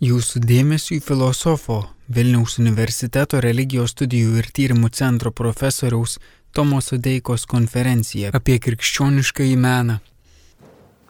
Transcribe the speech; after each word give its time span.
Jūsų 0.00 0.40
dėmesio 0.48 0.94
į 0.96 1.02
filosofo 1.04 1.74
Vilniaus 2.08 2.54
universiteto 2.56 3.36
religijos 3.44 3.92
studijų 3.92 4.38
ir 4.40 4.46
tyrimų 4.56 4.88
centro 4.96 5.28
profesoriaus 5.28 6.14
Tomo 6.56 6.78
Sudeikos 6.80 7.42
konferencija 7.44 8.30
apie 8.32 8.54
krikščionišką 8.64 9.44
įmeną. 9.50 9.98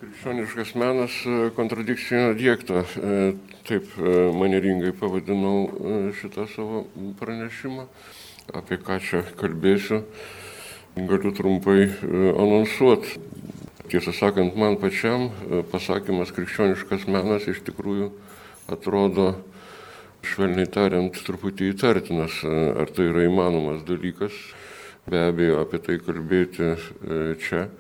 Krikščioniškas 0.01 0.73
menas 0.83 1.15
e, 1.23 1.37
kontradikcinio 1.55 2.33
diekto. 2.35 2.83
E, 2.83 3.21
taip 3.69 3.93
e, 3.95 4.15
manieringai 4.35 4.91
pavadinau 4.99 6.11
šitą 6.19 6.49
savo 6.51 6.83
pranešimą. 7.21 7.87
Apie 8.59 8.81
ką 8.83 8.99
čia 9.07 9.23
kalbėsiu, 9.39 10.01
galiu 10.99 11.31
trumpai 11.39 11.87
anonsuoti. 12.35 13.23
Tiesą 13.87 14.17
sakant, 14.19 14.59
man 14.59 14.81
pačiam 14.83 15.31
pasakymas 15.71 16.35
krikščioniškas 16.35 17.07
menas 17.07 17.47
iš 17.55 17.63
tikrųjų 17.71 18.11
atrodo, 18.73 19.33
švelniai 20.27 20.69
tariant, 20.71 21.15
truputį 21.27 21.73
įtartinas, 21.75 22.43
ar 22.45 22.91
tai 22.95 23.09
yra 23.11 23.27
įmanomas 23.29 23.85
dalykas. 23.89 24.37
Be 25.11 25.19
abejo, 25.27 25.63
apie 25.65 25.81
tai 25.81 25.97
kalbėti 25.99 26.67
e, 26.69 26.77
čia 27.41 27.65
e, 27.65 27.71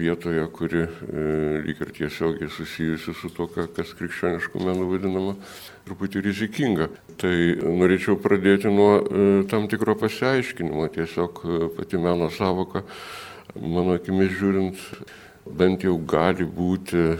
vietoje, 0.00 0.46
kuri 0.56 0.80
e, 0.80 1.24
lyg 1.66 1.82
ir 1.84 1.92
tiesiogiai 1.98 2.48
susijusi 2.50 3.12
su 3.14 3.28
to, 3.36 3.46
kas 3.52 3.92
krikščioniškų 3.98 4.64
menų 4.64 4.88
vadinama, 4.90 5.34
truputį 5.84 6.24
rizikinga. 6.24 6.88
Tai 7.20 7.34
norėčiau 7.62 8.16
pradėti 8.16 8.72
nuo 8.72 9.44
tam 9.50 9.68
tikro 9.70 9.94
pasiaiškinimo. 10.00 10.88
Tiesiog 10.96 11.44
pati 11.76 12.00
meno 12.00 12.30
savoka, 12.32 12.82
mano 13.60 13.98
akimis 14.00 14.32
žiūrint, 14.40 14.80
bent 15.44 15.84
jau 15.84 15.96
gali 16.08 16.46
būti 16.48 17.00
e, 17.04 17.16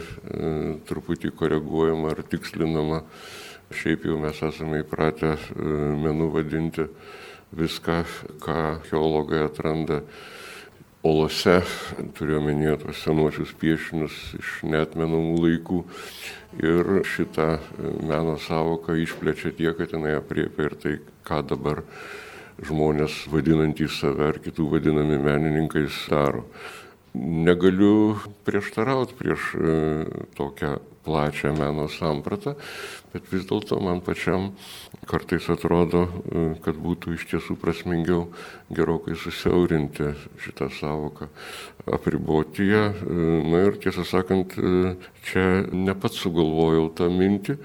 truputį 0.87 1.31
koreguojama 1.37 2.13
ar 2.15 2.23
tikslinama. 2.29 3.03
Šiaip 3.75 4.05
jau 4.05 4.17
mes 4.21 4.39
esame 4.45 4.81
įpratę 4.83 5.35
e, 5.35 5.39
menų 6.01 6.31
vadinti 6.33 6.87
viską, 7.55 8.01
ką 8.41 8.59
geologai 8.89 9.45
atranda 9.45 10.01
olose, 11.05 11.59
turiu 12.17 12.39
omenyje 12.39 12.79
tos 12.81 13.03
senuosius 13.05 13.53
piešinius 13.61 14.15
iš 14.39 14.53
netmenamų 14.65 15.35
laikų. 15.45 15.81
Ir 16.65 17.01
šitą 17.05 17.49
e, 17.57 17.91
meno 18.09 18.39
savoką 18.41 18.97
išplečia 19.05 19.53
tiek, 19.53 19.77
kad 19.77 19.93
jinai 19.93 20.17
apriepia 20.17 20.71
ir 20.71 20.77
tai, 20.81 20.95
ką 21.27 21.43
dabar 21.45 21.83
žmonės 22.65 23.25
vadinantys 23.29 23.99
save 23.99 24.31
ar 24.31 24.41
kitų 24.41 24.69
vadinami 24.71 25.19
menininkais 25.21 26.07
daro 26.09 26.45
negaliu 27.15 28.17
prieštarauti 28.45 29.15
prieš 29.17 29.41
e, 29.55 29.77
tokią 30.35 30.75
plačią 31.05 31.53
meno 31.53 31.85
sampratą, 31.89 32.55
bet 33.13 33.27
vis 33.29 33.45
dėlto 33.45 33.77
man 33.83 34.01
pačiam 34.05 34.51
kartais 35.09 35.47
atrodo, 35.53 36.05
e, 36.05 36.45
kad 36.65 36.79
būtų 36.81 37.15
iš 37.15 37.27
tiesų 37.31 37.57
prasmingiau 37.61 38.25
gerokai 38.73 39.17
susiaurinti 39.19 40.11
šitą 40.43 40.71
savoką, 40.73 41.29
apriboti 41.85 42.67
ją. 42.71 42.89
E, 42.91 43.29
na 43.51 43.63
ir 43.69 43.79
tiesą 43.81 44.05
sakant, 44.07 44.57
čia 45.29 45.45
ne 45.71 45.95
pats 45.95 46.19
sugalvojau 46.21 46.89
tą 46.97 47.09
mintį. 47.13 47.59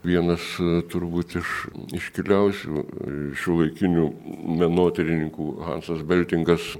Vienas 0.00 0.40
turbūt 0.88 1.34
iš 1.36 1.48
iškiliausių 1.92 2.84
šių 3.36 3.56
laikinių 3.58 4.04
menotyrininkų 4.62 5.48
Hansas 5.66 6.00
Beltingas 6.08 6.70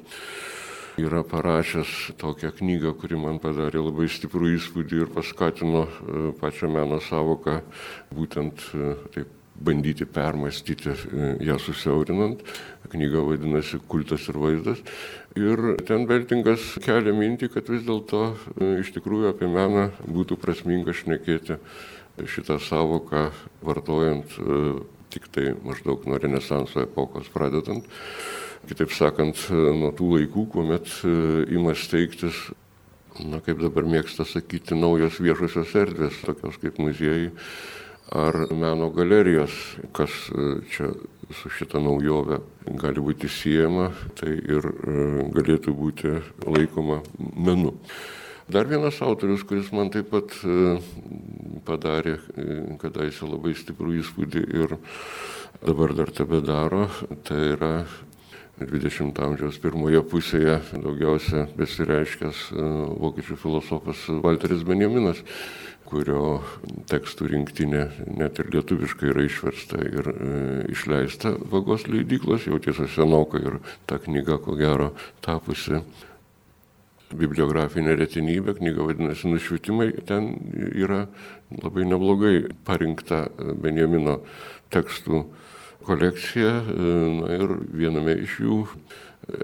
yra 1.07 1.23
parašęs 1.25 2.13
tokią 2.19 2.51
knygą, 2.59 2.95
kuri 3.01 3.19
man 3.19 3.39
padarė 3.43 3.83
labai 3.85 4.09
stiprų 4.11 4.55
įspūdį 4.57 5.03
ir 5.05 5.13
paskatino 5.15 5.85
e, 5.87 6.23
pačią 6.41 6.71
meno 6.73 7.01
savoką 7.05 7.61
būtent 8.15 8.65
e, 8.75 8.91
taip 9.15 9.37
bandyti 9.61 10.07
permastyti 10.09 10.93
e, 10.93 11.31
ją 11.47 11.59
susiaurinant. 11.61 12.45
Knyga 12.91 13.23
vadinasi 13.27 13.81
Kultas 13.89 14.27
ir 14.33 14.39
vaizdas. 14.41 14.81
Ir 15.39 15.77
ten 15.87 16.07
Beltingas 16.11 16.65
kelia 16.85 17.15
mintį, 17.15 17.51
kad 17.55 17.69
vis 17.71 17.85
dėlto 17.87 18.25
iš 18.81 18.91
tikrųjų 18.97 19.31
apie 19.31 19.51
meną 19.51 19.91
būtų 20.09 20.41
prasminga 20.43 20.97
šnekėti 20.97 21.61
šitą 22.27 22.59
savoką 22.61 23.29
vartojant 23.65 24.35
tik 25.11 25.31
tai 25.35 25.53
maždaug 25.63 26.03
nuo 26.07 26.19
Renesanso 26.19 26.83
epochos 26.83 27.31
pradedant 27.33 27.87
kitaip 28.69 28.93
sakant, 28.95 29.39
nuo 29.51 29.91
tų 29.97 30.15
laikų, 30.17 30.47
kuomet 30.53 30.89
e, 31.07 31.13
ima 31.57 31.75
steigtis, 31.79 32.49
na 33.21 33.41
kaip 33.45 33.61
dabar 33.63 33.89
mėgsta 33.89 34.27
sakyti, 34.29 34.77
naujos 34.79 35.21
viešosios 35.23 35.75
erdvės, 35.81 36.21
tokios 36.27 36.59
kaip 36.61 36.81
muziejai 36.83 37.31
ar 38.21 38.37
meno 38.51 38.91
galerijos, 38.95 39.55
kas 39.97 40.13
e, 40.35 40.53
čia 40.73 40.93
su 41.41 41.51
šita 41.57 41.81
naujove 41.83 42.41
gali 42.81 43.03
būti 43.05 43.31
siejama, 43.31 43.91
tai 44.19 44.35
ir 44.37 44.67
e, 44.67 44.97
galėtų 45.37 45.77
būti 45.77 46.17
laikoma 46.47 47.01
menu. 47.37 47.77
Dar 48.51 48.67
vienas 48.67 48.97
autorius, 49.07 49.45
kuris 49.47 49.69
man 49.71 49.93
taip 49.95 50.09
pat 50.11 50.33
padarė 51.63 52.17
kadaise 52.83 53.29
labai 53.29 53.53
stiprų 53.55 54.01
įspūdį 54.01 54.43
ir 54.59 54.75
dabar 55.63 55.95
dar 55.95 56.11
tebe 56.11 56.41
daro, 56.43 56.89
tai 57.23 57.39
yra 57.53 57.71
20 58.61 59.17
amžiaus 59.25 59.57
pirmoje 59.63 60.03
pusėje 60.05 60.59
daugiausia 60.75 61.47
besireiškęs 61.57 62.43
e, 62.53 62.65
vokiečių 63.01 63.39
filosofas 63.41 64.03
Walteris 64.21 64.67
Benjaminas, 64.69 65.23
kurio 65.89 66.43
tekstų 66.91 67.31
rinktinė 67.33 67.87
net 68.21 68.39
ir 68.43 68.53
lietuviškai 68.53 69.09
yra 69.15 69.25
išversta 69.25 69.81
ir 69.81 70.13
e, 70.13 70.29
išleista 70.75 71.33
vagos 71.41 71.89
leidyklos, 71.89 72.45
jau 72.51 72.61
tiesa 72.61 72.85
senokai 72.93 73.43
ir 73.47 73.59
ta 73.89 73.97
knyga, 74.03 74.37
ko 74.45 74.59
gero, 74.61 74.93
tapusi 75.25 75.81
bibliografinė 77.17 77.97
retinybė, 77.97 78.59
knyga 78.61 78.85
vadinasi 78.87 79.33
Nušvitimai, 79.33 79.89
ten 80.07 80.35
yra 80.69 81.07
labai 81.65 81.89
neblogai 81.89 82.35
parinkta 82.69 83.25
Benjamino 83.59 84.21
tekstų 84.71 85.25
kolekciją. 85.87 86.53
Na 87.21 87.31
ir 87.37 87.55
viename 87.75 88.17
iš 88.25 88.41
jų 88.45 88.59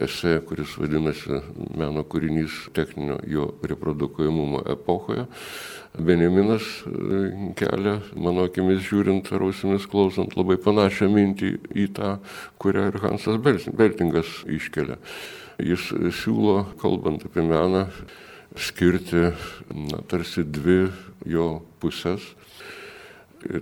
esė, 0.03 0.41
kuris 0.47 0.75
vadinasi 0.81 1.41
Meno 1.77 2.03
kūrinys 2.09 2.67
techninio 2.77 3.19
jo 3.29 3.49
reprodukuojamumo 3.67 4.63
epochoje. 4.73 5.27
Benjaminas 5.97 6.67
e, 6.85 7.21
kelia, 7.57 7.99
mano 8.17 8.47
akimis 8.49 8.83
žiūrint 8.85 9.31
ar 9.33 9.47
ausimis 9.47 9.87
klausant, 9.89 10.37
labai 10.37 10.59
panašią 10.61 11.09
mintį 11.13 11.53
į 11.73 11.87
tą, 11.97 12.17
kurią 12.61 12.91
ir 12.91 13.01
Hansas 13.05 13.41
Beltingas 13.41 14.43
iškelia. 14.45 14.99
Jis 15.63 15.89
siūlo, 16.21 16.67
kalbant 16.83 17.25
apie 17.25 17.45
meną, 17.47 17.87
skirti 18.61 19.31
na, 19.73 20.03
tarsi 20.09 20.45
dvi 20.45 20.87
jo 21.29 21.49
pusės 21.81 22.25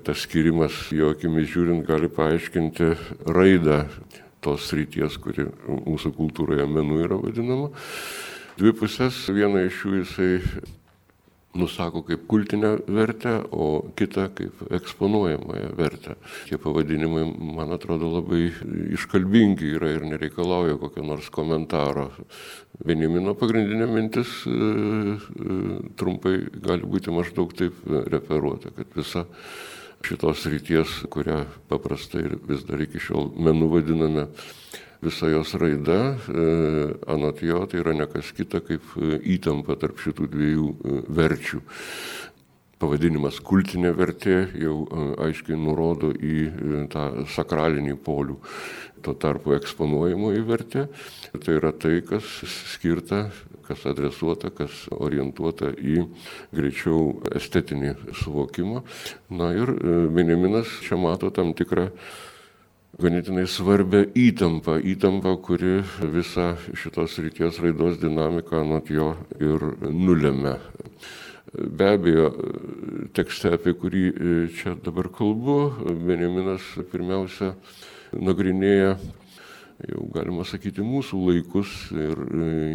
tas 0.04 0.24
skirimas, 0.24 0.76
jo 0.94 1.10
akimis 1.14 1.50
žiūrint, 1.52 1.84
gali 1.88 2.08
paaiškinti 2.12 2.92
raidą 3.34 3.84
tos 4.44 4.68
ryties, 4.76 5.16
kuri 5.20 5.48
mūsų 5.68 6.12
kultūroje 6.16 6.66
menų 6.68 7.02
yra 7.06 7.18
vadinama. 7.20 7.70
Dvi 8.58 8.74
pusės, 8.78 9.18
viena 9.34 9.64
iš 9.66 9.80
jų 9.82 10.00
jisai 10.02 10.32
nusako 11.54 12.02
kaip 12.02 12.26
kultinę 12.26 12.76
vertę, 12.88 13.34
o 13.50 13.86
kitą 13.96 14.28
kaip 14.34 14.72
eksponuojamąją 14.72 15.68
vertę. 15.76 16.14
Tie 16.48 16.58
pavadinimai, 16.58 17.24
man 17.56 17.72
atrodo, 17.72 18.10
labai 18.10 18.50
iškalbingi 18.94 19.74
yra 19.78 19.92
ir 19.94 20.06
nereikalauja 20.10 20.78
kokio 20.82 21.04
nors 21.06 21.30
komentaro. 21.30 22.10
Benjamino 22.84 23.36
pagrindinė 23.38 23.86
mintis 23.86 24.40
e, 24.50 24.50
e, 24.50 25.60
trumpai 26.00 26.40
gali 26.64 26.90
būti 26.90 27.14
maždaug 27.14 27.54
taip 27.54 27.78
referuota, 27.86 28.74
kad 28.74 28.90
visa 28.98 29.24
šitos 30.04 30.44
ryties, 30.50 31.04
kurią 31.10 31.44
paprastai 31.70 32.26
ir 32.26 32.36
vis 32.48 32.66
dar 32.68 32.82
iki 32.82 33.00
šiol 33.00 33.30
menų 33.40 33.70
vadiname, 33.78 34.26
visa 35.04 35.28
jos 35.28 35.54
raida, 35.60 36.16
e, 36.28 36.44
anot 37.06 37.42
jo, 37.44 37.66
tai 37.68 37.80
yra 37.82 37.92
nekas 37.92 38.32
kita 38.32 38.62
kaip 38.64 38.94
e, 38.96 39.18
įtampa 39.36 39.76
tarp 39.80 40.00
šitų 40.00 40.28
dviejų 40.32 40.68
e, 40.72 41.00
verčių. 41.18 41.60
Pavadinimas 42.80 43.38
kultinė 43.44 43.92
vertė 43.96 44.38
jau 44.60 44.82
aiškiai 45.22 45.56
nurodo 45.56 46.10
į 46.12 46.88
tą 46.92 47.04
sakralinį 47.32 47.94
polių. 48.04 48.34
Tuo 49.04 49.14
tarpu 49.20 49.54
eksponuojamoji 49.54 50.42
vertė 50.48 50.86
tai 51.36 51.56
yra 51.60 51.70
tai, 51.76 52.00
kas 52.04 52.26
skirta, 52.74 53.28
kas 53.68 53.86
adresuota, 53.88 54.50
kas 54.50 54.84
orientuota 54.92 55.70
į 55.76 56.08
greičiau 56.52 57.22
estetinį 57.38 57.94
suvokimą. 58.24 58.82
Na 59.32 59.54
ir 59.56 59.70
Benjaminas 60.12 60.80
čia 60.84 60.98
mato 61.00 61.30
tam 61.32 61.54
tikrą 61.56 61.92
ganėtinai 63.00 63.46
svarbią 63.50 64.04
įtampą, 64.14 64.78
įtampą, 64.92 65.34
kuri 65.42 65.80
visą 66.14 66.54
šitos 66.78 67.18
ryties 67.22 67.58
raidos 67.62 67.98
dinamiką 68.02 68.60
anot 68.62 68.90
jo 68.92 69.14
ir 69.40 69.64
nulėmė. 69.82 70.54
Be 71.54 71.90
abejo, 71.94 72.30
tekste, 73.14 73.54
apie 73.54 73.74
kurį 73.78 74.04
čia 74.58 74.74
dabar 74.82 75.10
kalbu, 75.14 75.58
Benjaminas 76.06 76.66
pirmiausia 76.90 77.52
nagrinėja 78.14 78.96
jau 79.88 80.04
galima 80.14 80.44
sakyti 80.46 80.84
mūsų 80.86 81.20
laikus 81.28 81.72
ir 81.94 82.20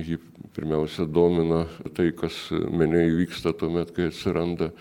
jį 0.08 0.18
pirmiausia 0.56 1.06
domina 1.08 1.64
tai, 1.96 2.10
kas 2.16 2.36
mene 2.52 3.06
įvyksta 3.08 3.54
tuomet, 3.58 3.94
kai 3.96 4.10
atsiranda 4.10 4.72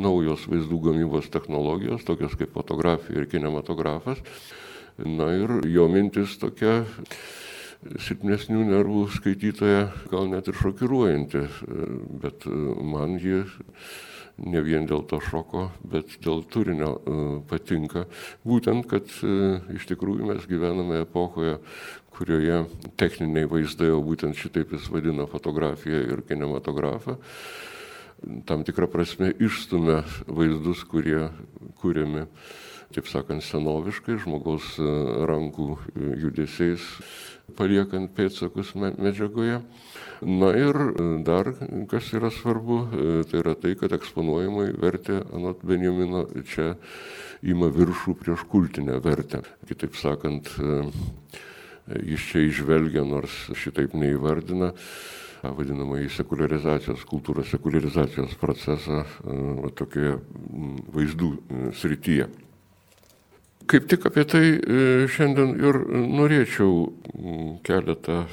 naujos 0.00 0.46
vaizdų 0.50 0.80
gamybos 0.88 1.30
technologijos, 1.30 2.06
tokios 2.06 2.34
kaip 2.38 2.54
fotografija 2.56 3.20
ir 3.20 3.30
kinematografas. 3.30 4.22
Na 4.98 5.30
ir 5.36 5.60
jo 5.70 5.86
mintis 5.92 6.36
tokia 6.40 6.82
silpnesnių 7.80 8.66
nervų 8.68 9.06
skaitytoja, 9.14 9.86
gal 10.12 10.28
net 10.28 10.50
ir 10.50 10.58
šokiruojanti, 10.60 11.44
bet 12.20 12.44
man 12.46 13.16
ji 13.22 13.44
ne 14.40 14.60
vien 14.64 14.86
dėl 14.88 15.04
to 15.08 15.20
šoko, 15.24 15.68
bet 15.84 16.16
dėl 16.24 16.44
turinio 16.48 16.92
e, 16.96 17.16
patinka. 17.48 18.06
Būtent, 18.46 18.86
kad 18.90 19.08
e, 19.24 19.60
iš 19.76 19.88
tikrųjų 19.90 20.30
mes 20.30 20.46
gyvename 20.48 21.02
epochoje, 21.04 21.58
kurioje 22.14 22.62
techniniai 23.00 23.48
vaizdai, 23.50 23.90
o 23.94 24.00
būtent 24.04 24.38
šitaip 24.38 24.72
jis 24.76 24.88
vadina 24.92 25.28
fotografiją 25.30 26.02
ir 26.14 26.24
kinematografą, 26.28 27.18
tam 28.48 28.64
tikrą 28.66 28.88
prasme 28.90 29.30
išstumia 29.32 30.02
vaizdus, 30.26 30.84
kurie 30.88 31.28
kūriami, 31.80 32.26
taip 32.94 33.08
sakant, 33.08 33.44
senoviškai, 33.46 34.18
žmogaus 34.24 34.74
e, 34.82 34.86
rankų 35.30 35.68
judesiais, 36.20 36.84
paliekant 37.56 38.12
pėtsakus 38.16 38.74
medžiagoje. 38.76 39.60
Na 40.20 40.50
ir 40.52 40.76
e, 40.76 41.04
dar, 41.24 41.54
kas 41.88 42.10
yra 42.12 42.28
svarbu, 42.34 42.78
e, 42.92 43.22
tai 43.30 43.40
yra 43.40 43.54
tai, 43.56 43.72
kad 43.80 43.94
eksponuojamai 43.96 44.68
vertė 44.76 45.22
anot 45.32 45.62
Benjamino 45.64 46.26
čia 46.50 46.74
ima 47.40 47.70
viršų 47.72 48.18
prieš 48.20 48.44
kultinę 48.50 48.98
vertę. 49.00 49.40
Kitaip 49.68 49.96
sakant, 49.96 50.52
e, 50.60 50.82
jis 52.12 52.26
čia 52.28 52.44
išvelgia, 52.50 53.06
nors 53.08 53.32
šitaip 53.56 53.96
neįvardina, 53.96 54.74
vadinamąjį 55.42 56.10
sekularizacijos, 56.14 57.06
kultūros 57.08 57.50
sekularizacijos 57.52 58.36
procesą 58.40 59.04
tokioje 59.78 60.18
vaizdų 60.94 61.30
srityje. 61.80 62.28
Kaip 63.70 63.86
tik 63.86 64.04
apie 64.08 64.24
tai 64.26 64.44
šiandien 65.12 65.54
ir 65.62 65.78
norėčiau 66.18 66.90
keletą 67.66 68.24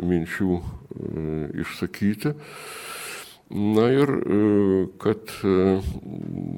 minčių 0.00 0.60
E, 0.96 1.60
išsakyti. 1.60 2.32
Na 3.50 3.84
ir 3.92 4.10
e, 4.10 4.38
kad 4.98 5.28
e, 5.44 5.80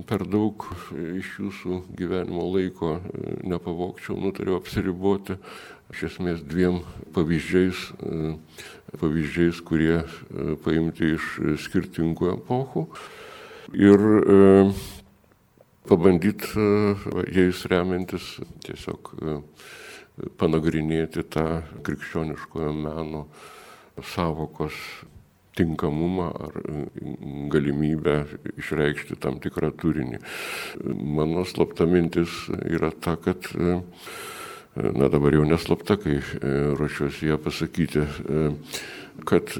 per 0.08 0.24
daug 0.30 0.62
iš 0.94 1.32
jūsų 1.42 1.80
gyvenimo 1.98 2.46
laiko 2.54 2.98
nepavokčiau, 3.44 4.16
nutariau 4.22 4.60
apsiriboti 4.60 5.36
iš 5.92 6.06
esmės 6.12 6.40
dviem 6.44 6.82
pavyzdžiais, 7.16 7.82
pavyzdžiais, 8.96 9.60
kurie 9.66 10.00
paimti 10.64 11.14
iš 11.18 11.26
skirtingų 11.66 12.32
epochų. 12.36 12.86
Ir 13.76 14.00
pabandyti 15.88 16.64
jais 17.36 17.60
remiantis 17.68 18.38
tiesiog 18.64 19.12
panagrinėti 20.40 21.24
tą 21.30 21.44
krikščioniškojo 21.84 22.72
meno 22.74 23.26
savokos 24.14 24.74
tinkamumą 25.58 26.28
ar 26.46 26.56
galimybę 27.50 28.16
išreikšti 28.60 29.18
tam 29.22 29.40
tikrą 29.42 29.72
turinį. 29.74 30.20
Mano 31.18 31.44
slapta 31.48 31.86
mintis 31.90 32.30
yra 32.62 32.92
ta, 32.94 33.16
kad, 33.18 33.50
na 34.76 35.08
dabar 35.10 35.34
jau 35.34 35.44
neslapta, 35.48 35.96
kai 35.98 36.18
ruošiuosi 36.78 37.30
ją 37.30 37.38
pasakyti, 37.42 38.04
kad 39.26 39.50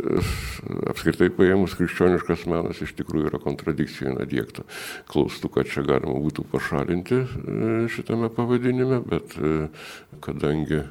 apskritai 0.93 1.31
paėmus 1.34 1.75
krikščioniškas 1.78 2.44
menas 2.50 2.82
iš 2.84 2.93
tikrųjų 3.00 3.32
yra 3.32 3.40
kontradikcija 3.43 4.12
nadėkta. 4.14 4.62
Klaustuką 5.10 5.64
čia 5.66 5.82
galima 5.87 6.20
būtų 6.22 6.44
pašalinti 6.52 7.25
šitame 7.90 8.31
pavadinime, 8.37 9.00
bet 9.08 9.34
kadangi 10.22 10.84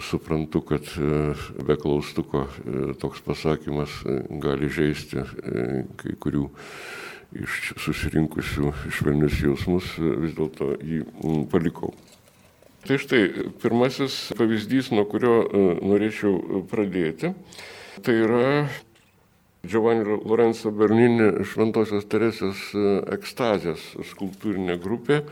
suprantu, 0.00 0.60
kad 0.60 0.82
e, 0.82 1.34
be 1.66 1.76
klaustuko 1.76 2.46
e, 2.46 2.94
toks 3.00 3.20
pasakymas 3.20 3.90
e, 4.06 4.20
gali 4.42 4.70
žaisti 4.70 5.24
kai 5.98 6.14
kurių 6.20 6.48
iš 7.34 7.72
susirinkusių 7.82 8.70
švelnius 8.94 9.40
jausmus, 9.42 9.94
vis 9.98 10.36
dėlto 10.38 10.74
jį 10.78 11.02
palikau. 11.50 11.90
Tai 12.84 12.98
štai 13.00 13.22
pirmasis 13.62 14.34
pavyzdys, 14.36 14.90
nuo 14.92 15.06
kurio 15.08 15.38
norėčiau 15.80 16.64
pradėti, 16.68 17.30
tai 18.04 18.16
yra 18.26 18.48
Giovanni 19.64 20.18
Lorenzo 20.28 20.68
Bernini 20.68 21.46
Šventosios 21.48 22.04
Teresės 22.12 22.66
ekstazės 23.16 23.86
skulptūrinė 24.10 24.76
grupė, 24.82 25.22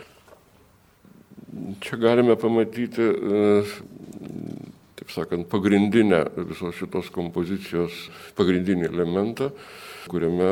Čia 1.80 1.96
galime 2.00 2.32
pamatyti, 2.40 3.02
e, 3.04 3.62
taip 4.96 5.10
sakant, 5.12 5.44
pagrindinę 5.52 6.22
visos 6.48 6.78
šitos 6.78 7.10
kompozicijos, 7.12 7.92
pagrindinį 8.38 8.88
elementą, 8.88 9.50
kuriame 10.08 10.48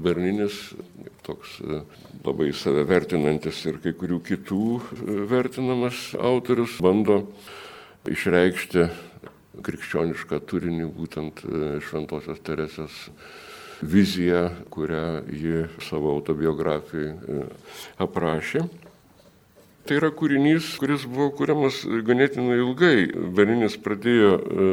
Berninis, 0.00 0.56
toks 1.26 1.58
e, 1.60 1.80
labai 2.24 2.52
save 2.56 2.86
vertinantis 2.88 3.64
ir 3.66 3.80
kai 3.82 3.92
kurių 3.98 4.20
kitų 4.26 4.62
e, 4.78 5.18
vertinamas 5.30 6.12
autorius, 6.18 6.78
bando 6.82 7.24
išreikšti 8.06 8.86
krikščionišką 9.66 10.40
turinį 10.46 10.86
būtent 10.94 11.40
Šventojios 11.88 12.42
Teresės 12.44 12.96
viziją, 13.82 14.50
kurią 14.72 15.06
ji 15.32 15.62
savo 15.84 16.12
autobiografijai 16.16 17.46
aprašė. 18.04 18.66
Tai 19.86 20.00
yra 20.00 20.08
kūrinys, 20.10 20.72
kuris 20.82 21.04
buvo 21.06 21.28
kuriamas 21.38 21.76
ganėtinai 22.08 22.56
ilgai. 22.58 23.04
Beninis 23.36 23.76
pradėjo 23.78 24.32
e, 24.34 24.70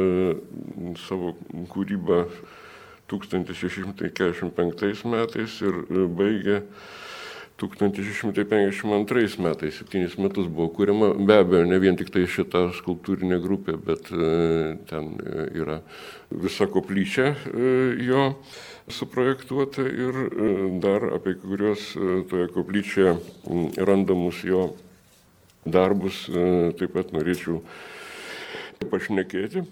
savo 1.04 1.36
kūrybą 1.70 2.24
1645 3.10 5.04
metais 5.04 5.60
ir 5.62 5.74
e, 5.84 6.06
baigė 6.08 6.62
1652 7.60 9.38
metais, 9.44 9.76
septynis 9.78 10.16
metus 10.18 10.48
buvo 10.50 10.68
kuriama, 10.74 11.12
be 11.14 11.36
abejo, 11.38 11.64
ne 11.70 11.78
vien 11.78 11.96
tik 11.96 12.10
tai 12.14 12.24
šita 12.26 12.72
skulptūrinė 12.80 13.38
grupė, 13.44 13.76
bet 13.78 14.10
e, 14.10 14.14
ten 14.90 15.04
e, 15.20 15.22
yra 15.62 15.76
visa 16.32 16.66
koplyčia 16.66 17.26
jo 18.02 18.22
suprojektuota 18.90 19.82
ir 19.86 20.14
dar 20.82 21.00
apie 21.14 21.34
kuriuos 21.44 21.82
toje 22.28 22.48
koplyčioje 22.52 23.12
randamus 23.78 24.42
jo 24.44 24.74
darbus 25.64 26.26
taip 26.76 26.92
pat 26.92 27.12
norėčiau 27.14 27.62
pašnekėti. 28.90 29.64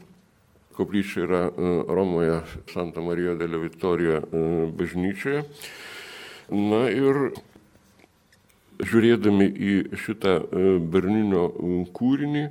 Koplyčia 0.76 1.24
yra 1.26 1.42
e, 1.48 1.72
Romoje 1.88 2.40
Santa 2.72 3.02
Marija 3.04 3.34
dėlė 3.40 3.60
Vitorija 3.62 4.20
e, 4.22 4.42
bažnyčioje. 4.78 5.42
Na 6.52 6.84
ir 6.92 7.32
žiūrėdami 8.82 9.46
į 9.46 9.74
šitą 10.02 10.34
Berninio 10.92 11.44
kūrinį, 11.94 12.42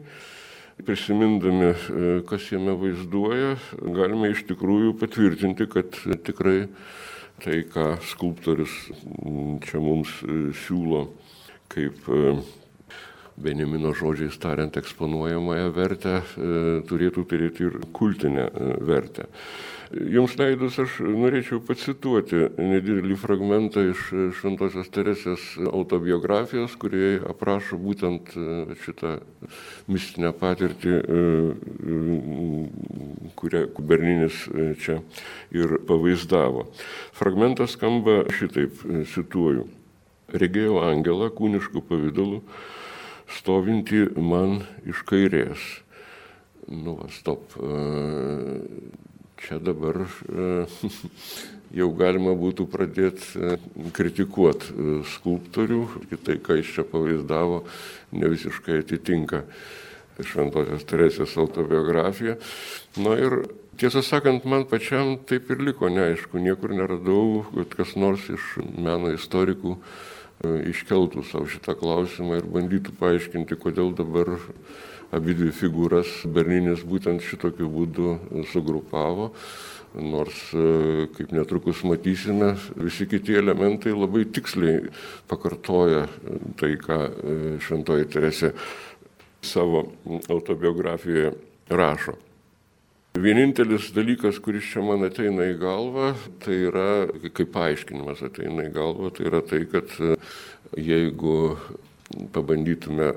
prisimindami, 0.87 1.73
kas 2.29 2.47
jame 2.53 2.73
vaizduoja, 2.79 3.57
galime 3.93 4.31
iš 4.31 4.45
tikrųjų 4.49 4.95
patvirtinti, 5.01 5.67
kad 5.69 5.99
tikrai 6.25 6.63
tai, 7.43 7.59
ką 7.67 7.99
skulptorius 8.13 8.73
čia 9.67 9.83
mums 9.83 10.15
siūlo 10.63 11.03
kaip 11.71 12.09
Benjamino 13.37 13.93
žodžiais 13.95 14.35
tariant, 14.37 14.75
eksponuojamąją 14.77 15.69
vertę 15.71 16.17
e, 16.19 16.23
turėtų 16.87 17.23
turėti 17.31 17.63
ir 17.69 17.77
kultinę 17.95 18.47
e, 18.49 18.73
vertę. 18.83 19.27
Jums 19.91 20.37
leidus 20.39 20.77
aš 20.79 20.97
norėčiau 21.03 21.59
pacituoti 21.67 22.45
nedidelį 22.55 23.15
fragmentą 23.19 23.83
iš 23.89 24.03
Šventosios 24.39 24.87
Teresės 24.91 25.45
autobiografijos, 25.67 26.77
kurioje 26.79 27.21
aprašo 27.31 27.79
būtent 27.79 28.33
e, 28.35 28.75
šitą 28.83 29.13
mistinę 29.91 30.31
patirtį, 30.35 30.97
kurią 33.39 33.63
Berninis 33.79 34.43
čia 34.83 34.99
ir 35.55 35.79
pavaizdavo. 35.87 36.67
Fragmentas 37.15 37.77
skamba 37.79 38.25
šitaip, 38.35 38.83
cituoju. 39.15 39.65
Regėjau 40.31 40.77
angelą 40.85 41.27
kūniškų 41.35 41.81
pavydalų 41.89 42.39
stovinti 43.37 44.05
man 44.17 44.61
iš 44.87 45.03
kairės. 45.07 45.63
Nu, 46.71 46.97
stop. 47.11 47.55
čia 49.41 49.57
dabar 49.59 50.03
jau 51.79 51.87
galima 51.97 52.33
būtų 52.37 52.67
pradėti 52.71 53.55
kritikuoti 53.95 55.01
skulptorių, 55.15 55.81
tai, 56.23 56.37
ką 56.43 56.59
jis 56.59 56.75
čia 56.75 56.85
pavaizdavo, 56.87 57.63
ne 58.13 58.31
visiškai 58.31 58.81
atitinka 58.83 59.45
Šventosios 60.21 60.85
Teresės 60.85 61.33
autobiografiją. 61.41 62.35
Na 63.01 63.15
ir 63.17 63.37
tiesą 63.81 64.03
sakant, 64.05 64.45
man 64.45 64.67
pačiam 64.69 65.15
taip 65.25 65.49
ir 65.49 65.63
liko 65.65 65.89
neaišku, 65.89 66.37
niekur 66.43 66.75
neradau, 66.77 67.41
kad 67.55 67.77
kas 67.79 67.95
nors 67.97 68.27
iš 68.29 68.57
meno 68.61 69.09
istorikų 69.15 69.79
iškeltų 70.43 71.23
savo 71.27 71.49
šitą 71.49 71.75
klausimą 71.79 72.39
ir 72.39 72.47
bandytų 72.49 72.95
paaiškinti, 72.99 73.57
kodėl 73.61 73.93
dabar 73.97 74.33
abi 75.11 75.35
dvi 75.35 75.51
figūras 75.55 76.21
Berninis 76.25 76.85
būtent 76.87 77.23
šitokiu 77.25 77.69
būdu 77.69 78.15
sugrupavo. 78.51 79.31
Nors, 79.91 80.37
kaip 81.17 81.33
netrukus 81.35 81.81
matysime, 81.83 82.53
visi 82.79 83.03
kiti 83.11 83.35
elementai 83.35 83.91
labai 83.91 84.23
tiksliai 84.23 84.85
pakartoja 85.27 86.05
tai, 86.61 86.77
ką 86.79 86.99
Šventoji 87.59 88.07
Teresė 88.13 88.53
savo 89.43 89.89
autobiografijoje 90.31 91.33
rašo. 91.67 92.15
Vienintelis 93.11 93.89
dalykas, 93.91 94.37
kuris 94.39 94.69
čia 94.71 94.81
man 94.87 95.03
ateina 95.03 95.43
į 95.51 95.57
galvą, 95.59 96.13
tai 96.39 96.55
yra, 96.69 96.85
kaip 97.35 97.49
paaiškinimas 97.51 98.21
ateina 98.23 98.69
į 98.69 98.71
galvą, 98.71 99.09
tai 99.17 99.25
yra 99.27 99.41
tai, 99.43 99.65
kad 99.67 99.91
jeigu 100.79 101.57
pabandytume 102.31 103.09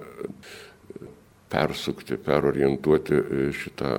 persukti, 1.54 2.18
perorientuoti 2.18 3.20
šitą 3.54 3.92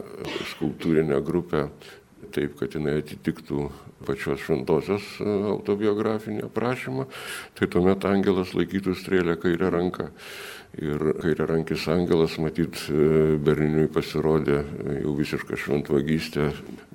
skultūrinę 0.51 1.21
grupę 1.23 1.69
taip, 2.35 2.57
kad 2.59 2.75
jinai 2.75 2.97
atitiktų 2.99 3.69
pačios 4.03 4.43
šventosios 4.43 5.07
autobiografinį 5.23 6.43
aprašymą, 6.49 7.07
tai 7.55 7.71
tuomet 7.71 8.03
angelas 8.09 8.51
laikytų 8.57 8.97
strėlę 8.99 9.37
kairę 9.39 9.71
ranką 9.71 10.09
ir 10.81 11.03
kairiarankis 11.21 11.85
angelas, 11.91 12.35
matyt, 12.41 12.79
Berniui 13.45 13.87
pasirodė 13.91 14.61
jau 15.01 15.13
visiška 15.17 15.57
šventvagystė. 15.59 16.49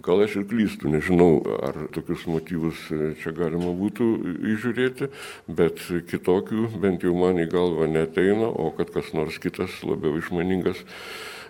Gal 0.05 0.25
aš 0.25 0.39
ir 0.41 0.47
klystu, 0.51 0.91
nežinau, 0.93 1.41
ar 1.65 1.77
tokius 1.95 2.27
motyvus 2.31 2.87
čia 3.21 3.33
galima 3.37 3.73
būtų 3.77 4.09
įžiūrėti, 4.55 5.11
bet 5.49 5.83
kitokių 6.11 6.71
bent 6.81 7.05
jau 7.05 7.15
man 7.17 7.41
į 7.41 7.49
galvą 7.53 7.89
neteina, 7.91 8.49
o 8.49 8.71
kad 8.77 8.93
kas 8.95 9.13
nors 9.17 9.41
kitas 9.43 9.81
labiau 9.85 10.17
išmaningas 10.21 10.81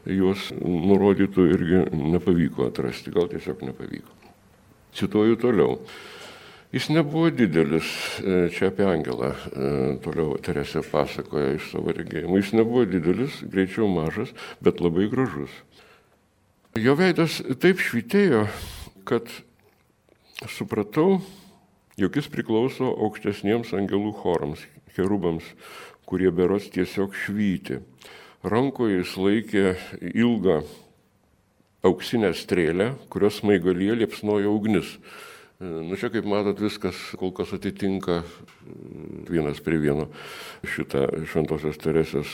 juos 0.07 0.49
nurodytų 0.61 1.51
irgi 1.55 1.83
nepavyko 1.93 2.71
atrasti, 2.71 3.13
gal 3.15 3.29
tiesiog 3.31 3.67
nepavyko. 3.71 4.17
Cituoju 4.97 5.39
toliau. 5.39 5.77
Jis 6.71 6.87
nebuvo 6.95 7.33
didelis, 7.35 7.87
čia 8.55 8.69
apie 8.71 8.85
Angelą, 8.87 9.33
toliau 10.05 10.37
Teresė 10.39 10.85
pasakoja 10.87 11.57
iš 11.57 11.73
savo 11.73 11.91
regėjimų. 11.97 12.37
Jis 12.39 12.53
nebuvo 12.55 12.85
didelis, 12.87 13.41
greičiau 13.43 13.89
mažas, 13.91 14.31
bet 14.63 14.79
labai 14.79 15.09
gražus. 15.11 15.51
Jo 16.79 16.95
veidas 16.95 17.41
taip 17.59 17.83
švitėjo, 17.83 18.45
kad 19.03 19.27
supratau, 20.47 21.19
jog 21.99 22.19
jis 22.21 22.31
priklauso 22.31 22.93
aukštesniems 23.03 23.75
angelų 23.75 24.13
chorams, 24.23 24.63
cherubams, 24.95 25.49
kurie 26.07 26.31
beros 26.31 26.71
tiesiog 26.71 27.19
švyti. 27.19 27.81
Rankoje 28.47 29.01
jis 29.01 29.17
laikė 29.19 29.65
ilgą 30.15 30.61
auksinę 31.83 32.31
strėlę, 32.39 32.93
kurios 33.11 33.43
smaigalyje 33.43 33.99
liepsnojo 34.05 34.55
ugnis. 34.55 34.95
Nu 35.61 35.93
čia, 35.93 36.09
kaip 36.09 36.25
matot, 36.25 36.57
viskas 36.57 36.97
kol 37.21 37.35
kas 37.37 37.51
atitinka 37.53 38.23
vienas 39.29 39.59
prie 39.61 39.77
vieno 39.77 40.07
šitą 40.65 41.03
Šventosios 41.29 41.77
Teresės 41.83 42.31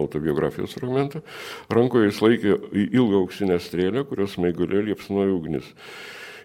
autobiografijos 0.00 0.78
fragmentą. 0.78 1.20
Rankoje 1.68 2.08
jis 2.08 2.20
laikė 2.24 2.54
ilgą 2.86 3.20
auksinę 3.20 3.58
strėlę, 3.60 4.06
kurios 4.08 4.38
maigulė 4.40 4.80
liepsnojo 4.86 5.34
ugnis. 5.36 5.68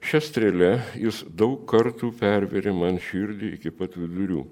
Šią 0.04 0.20
strėlę 0.28 0.74
jis 1.00 1.22
daug 1.32 1.64
kartų 1.72 2.12
perverė 2.20 2.76
man 2.76 3.00
širdį 3.08 3.54
iki 3.62 3.72
pat 3.72 3.96
vidurių. 3.96 4.44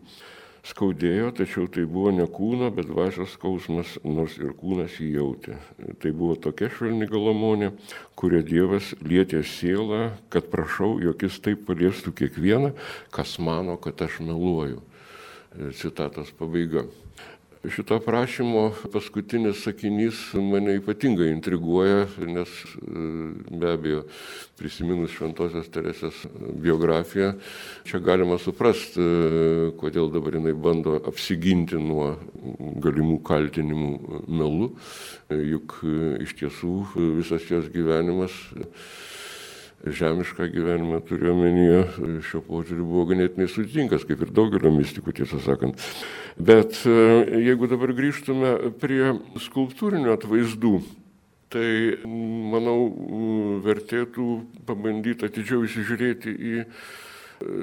Skaudėjo, 0.65 1.29
tačiau 1.37 1.67
tai 1.69 1.83
buvo 1.85 2.09
ne 2.09 2.25
kūno, 2.25 2.71
bet 2.73 2.87
dvasios 2.89 3.35
skausmas, 3.35 3.99
nors 4.01 4.33
ir 4.39 4.55
kūnas 4.57 4.95
jį 4.97 5.11
jautė. 5.19 5.59
Tai 6.01 6.11
buvo 6.17 6.33
tokia 6.41 6.71
švelni 6.73 7.05
galamonė, 7.09 7.69
kurio 8.17 8.41
Dievas 8.45 8.95
lietė 9.05 9.43
sielą, 9.45 10.15
kad 10.33 10.49
prašau, 10.49 10.95
jog 11.03 11.21
jis 11.21 11.37
taip 11.45 11.67
paliestų 11.67 12.15
kiekvieną, 12.17 12.73
kas 13.13 13.37
mano, 13.37 13.77
kad 13.77 14.01
aš 14.07 14.17
meluoju. 14.25 14.81
Citatos 15.77 16.33
pabaiga. 16.35 16.87
Šito 17.69 17.99
prašymo 17.99 18.71
paskutinis 18.93 19.63
sakinys 19.63 20.17
mane 20.33 20.75
ypatingai 20.77 21.31
intriguoja, 21.31 22.05
nes 22.27 22.51
be 23.49 23.71
abejo, 23.71 24.03
prisiminus 24.59 25.15
Šventosios 25.15 25.71
Teresės 25.73 26.19
biografiją, 26.61 27.31
čia 27.87 28.01
galima 28.03 28.37
suprasti, 28.41 29.05
kodėl 29.79 30.11
dabar 30.13 30.37
jinai 30.37 30.53
bando 30.53 30.97
apsiginti 31.09 31.79
nuo 31.81 32.11
galimų 32.83 33.17
kaltinimų 33.25 34.21
melu, 34.27 34.69
juk 35.55 35.79
iš 36.25 36.37
tiesų 36.43 36.75
visas 37.21 37.49
jos 37.49 37.71
gyvenimas 37.73 38.35
žemišką 39.85 40.47
gyvenimą 40.53 40.99
turiu 41.05 41.31
omenyje, 41.33 41.79
šio 42.25 42.41
požiūriu 42.47 42.85
buvo 42.87 43.05
ganėtinai 43.11 43.47
sudėtingas, 43.51 44.05
kaip 44.07 44.23
ir 44.25 44.33
daugelio 44.35 44.71
mistikų, 44.73 45.13
tiesą 45.19 45.39
sakant. 45.43 45.81
Bet 46.37 46.81
jeigu 46.85 47.69
dabar 47.71 47.93
grįžtume 47.97 48.53
prie 48.81 49.13
skulptūrinių 49.45 50.13
atvaizdų, 50.15 50.75
tai 51.53 51.69
manau 52.05 52.79
vertėtų 53.63 54.29
pabandyti 54.67 55.29
atidžiau 55.29 55.63
įsižiūrėti 55.67 56.33
į 56.33 56.63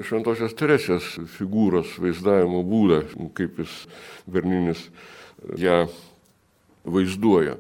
Šventosios 0.07 0.52
Teresės 0.57 1.07
figūros 1.38 1.95
vaizdavimo 2.00 2.61
būdą, 2.69 3.02
kaip 3.37 3.62
jis 3.62 3.73
Berninis 4.29 4.85
ją 5.59 5.87
vaizduoja. 6.85 7.57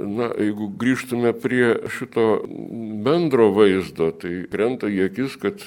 Na, 0.00 0.30
jeigu 0.38 0.70
grįžtume 0.80 1.32
prie 1.36 1.74
šito 1.92 2.26
bendro 3.04 3.50
vaizdo, 3.56 4.10
tai 4.16 4.44
krenta 4.50 4.90
į 4.90 5.06
akis, 5.08 5.36
kad 5.40 5.62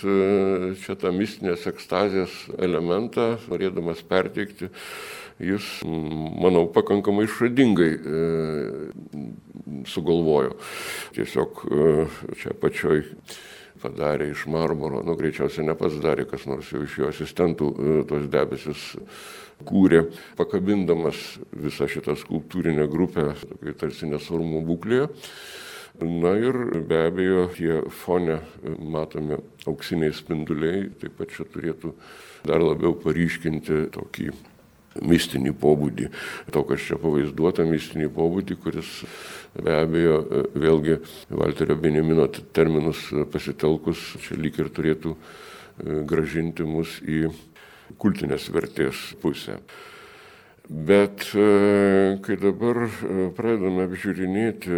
čia 0.83 0.95
tą 0.99 1.13
mistinės 1.15 1.67
ekstazės 1.69 2.33
elementą, 2.57 3.35
norėdamas 3.51 4.03
perteikti, 4.07 4.71
jis, 5.43 5.65
manau, 5.83 6.65
pakankamai 6.73 7.25
išradingai 7.27 7.91
e, 7.93 8.23
sugalvojo. 9.89 10.57
Tiesiog 11.17 11.65
e, 11.65 11.89
čia 12.39 12.53
pačioj 12.59 13.03
padarė 13.83 14.29
iš 14.31 14.45
marmuro, 14.51 15.03
nu 15.05 15.17
greičiausiai 15.19 15.67
ne 15.67 15.75
pats 15.77 15.99
darė, 16.03 16.25
kas 16.29 16.47
nors 16.49 16.71
jau 16.71 16.83
iš 16.85 16.99
jo 17.01 17.09
asistentų 17.11 17.71
tos 18.09 18.29
debesis 18.31 18.93
kūrė, 19.67 20.05
pakabindamas 20.39 21.19
visą 21.51 21.87
šitą 21.91 22.15
skulptūrinę 22.19 22.87
grupę, 22.91 23.33
tokia 23.49 23.75
tarsi 23.83 24.09
nesvarumo 24.11 24.63
būklėje. 24.67 25.09
Na 26.01 26.31
ir 26.41 26.57
be 26.89 27.03
abejo, 27.05 27.43
tie 27.53 27.75
fone 27.93 28.39
matomi 28.81 29.37
auksiniai 29.69 30.15
spinduliai, 30.15 30.87
taip 30.97 31.19
pat 31.19 31.35
čia 31.35 31.45
turėtų 31.53 31.93
dar 32.49 32.65
labiau 32.65 32.95
paryškinti 32.97 33.85
tokį 33.93 34.31
mistinį 35.01 35.53
pobūdį, 35.57 36.09
to, 36.53 36.63
kas 36.69 36.83
čia 36.85 36.99
pavaizduota, 37.01 37.65
mistinį 37.65 38.11
pobūdį, 38.13 38.57
kuris 38.61 38.91
be 39.57 39.73
abejo 39.77 40.19
vėlgi 40.53 40.99
Valterio 41.33 41.77
Benjamino 41.81 42.27
terminus 42.53 43.07
pasitelkus 43.33 44.03
čia 44.25 44.37
lyg 44.37 44.59
ir 44.61 44.69
turėtų 44.73 45.15
gražinti 46.09 46.65
mus 46.67 46.99
į 47.01 47.31
kultinės 47.97 48.49
vertės 48.53 49.09
pusę. 49.21 49.57
Bet 50.63 51.25
kai 52.23 52.35
dabar 52.39 52.85
pradedame 53.35 53.83
apžiūrinėti 53.89 54.77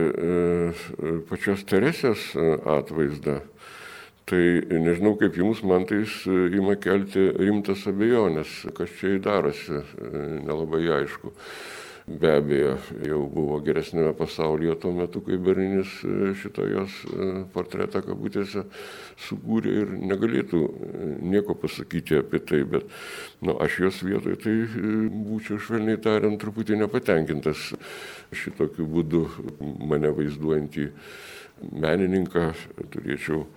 pačios 1.29 1.62
Teresės 1.69 2.31
atvaizdą, 2.36 3.43
tai 4.25 4.41
nežinau 4.82 5.15
kaip 5.22 5.38
jums, 5.38 5.62
man 5.63 5.86
tai 5.86 6.03
ima 6.58 6.75
kelti 6.82 7.29
rimtas 7.38 7.86
abejonės, 7.89 8.65
kas 8.77 8.94
čia 9.00 9.15
įdarosi, 9.20 9.82
nelabai 10.46 10.86
aišku. 11.01 11.34
Be 12.05 12.36
abejo, 12.38 12.75
jau 13.01 13.24
buvo 13.34 13.55
geresnėme 13.65 14.12
pasaulyje 14.13 14.75
tuo 14.77 14.91
metu, 14.94 15.24
kai 15.25 15.39
Berninis 15.41 15.89
šitą 16.38 16.67
jos 16.70 17.00
portretą 17.55 18.03
kabutėse 18.05 18.62
sukūrė 19.25 19.74
ir 19.82 19.96
negalėtų 20.12 20.62
nieko 21.25 21.55
pasakyti 21.58 22.20
apie 22.20 22.44
tai, 22.46 22.62
bet 22.62 22.86
nu, 23.41 23.58
aš 23.58 23.79
jos 23.88 24.03
vietoje 24.05 24.38
tai 24.44 24.53
būčiau 25.10 25.58
švelniai 25.58 25.98
tariant 26.05 26.38
truputį 26.38 26.77
nepatenkintas 26.84 27.72
šitokiu 28.38 28.86
būdu 28.86 29.25
mane 29.89 30.13
vaizduojantį 30.13 30.91
menininką 31.74 32.51
turėčiau, 32.94 33.48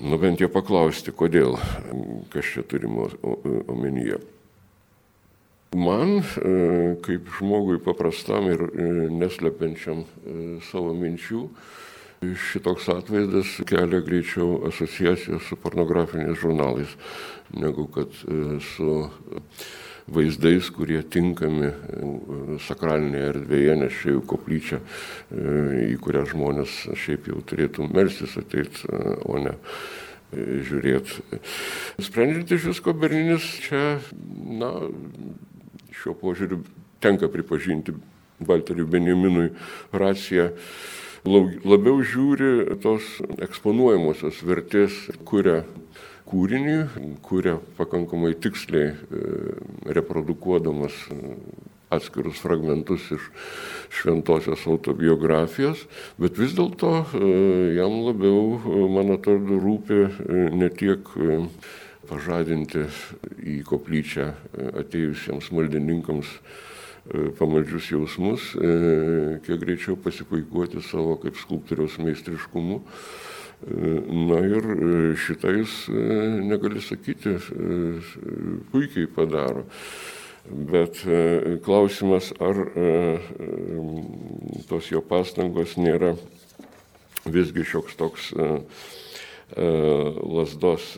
nu 0.00 0.18
bent 0.20 0.40
jau 0.40 0.48
paklausti, 0.52 1.12
kodėl, 1.14 1.56
kas 2.32 2.48
čia 2.54 2.64
turimo 2.66 3.08
omenyje. 3.70 4.20
Man, 5.76 6.20
kaip 7.04 7.26
žmogui 7.36 7.80
paprastam 7.84 8.46
ir 8.48 8.62
neslepiančiam 9.12 10.04
savo 10.70 10.94
minčių, 10.96 11.42
šitoks 12.22 12.86
atvaizdas 12.94 13.58
kelia 13.68 14.00
greičiau 14.04 14.62
asociaciją 14.70 15.40
su 15.42 15.58
pornografiniais 15.60 16.38
žurnalais, 16.40 16.94
negu 17.52 17.86
kad 17.92 18.14
su 18.62 18.94
vaizdais, 20.08 20.68
kurie 20.70 21.00
tinkami 21.02 21.68
e, 21.68 21.76
sakralinėje 22.66 23.30
erdvėje, 23.32 23.76
nes 23.80 24.00
čia 24.00 24.14
jau 24.14 24.22
koplyčia, 24.34 24.80
e, 24.80 25.92
į 25.92 25.96
kurią 26.02 26.24
žmonės 26.30 26.74
šiaip 26.94 27.30
jau 27.32 27.42
turėtų 27.46 27.88
melstis 27.90 28.36
ateiti, 28.38 28.86
e, 28.86 29.16
o 29.26 29.40
ne 29.42 29.56
žiūrėti. 30.36 31.40
Sprendžiant 32.02 32.50
iš 32.54 32.68
visko, 32.72 32.94
Berninis 32.98 33.46
čia, 33.62 33.98
na, 34.60 34.72
šiuo 35.94 36.16
požiūriu 36.18 36.60
tenka 37.02 37.30
pripažinti 37.30 37.94
Balteriui 38.42 38.88
Benjaminui 38.90 39.48
raciją 39.94 40.50
labiau 41.26 42.02
žiūri 42.06 42.78
tos 42.82 43.06
eksponuojamosios 43.42 44.42
vertės, 44.46 44.98
kuria 45.26 45.64
kūrinį, 46.26 46.76
kuria 47.24 47.56
pakankamai 47.78 48.34
tiksliai 48.42 48.90
e, 48.90 49.22
reprodukuodamas 49.96 50.96
e, 51.12 51.18
atskirus 51.94 52.40
fragmentus 52.42 53.04
iš 53.14 53.28
šventosios 54.00 54.66
autobiografijos, 54.66 55.86
bet 56.18 56.38
vis 56.40 56.56
dėlto 56.58 56.92
e, 56.98 57.32
jam 57.78 58.00
labiau, 58.08 58.58
man 58.92 59.14
atrodo, 59.14 59.60
rūpi 59.62 60.00
ne 60.56 60.70
tiek 60.74 61.14
pažadinti 62.10 62.86
į 63.42 63.60
koplyčią 63.66 64.30
atėjusiems 64.82 65.50
maldininkams 65.54 66.30
pamaldžius 67.38 67.92
jausmus, 67.92 68.48
kiek 69.46 69.60
greičiau 69.62 69.94
pasipuikuoti 70.02 70.82
savo 70.82 71.14
kaip 71.22 71.38
skulptoriaus 71.38 72.00
meistriškumu 72.02 72.80
Na 73.64 74.36
ir 74.44 74.64
e, 74.68 74.88
šitą 75.16 75.48
jis 75.56 75.88
e, 75.88 76.00
negali 76.44 76.80
sakyti, 76.84 77.32
e, 77.32 77.78
puikiai 78.72 79.08
padaro. 79.08 79.64
Bet 80.46 81.00
klausimas, 81.64 82.28
ar 82.38 82.54
tos 84.68 84.92
jo 84.92 85.00
pastangos 85.02 85.72
nėra 85.74 86.12
visgi 87.26 87.64
šioks 87.66 87.96
toks 87.98 88.28
lasdos 89.56 90.92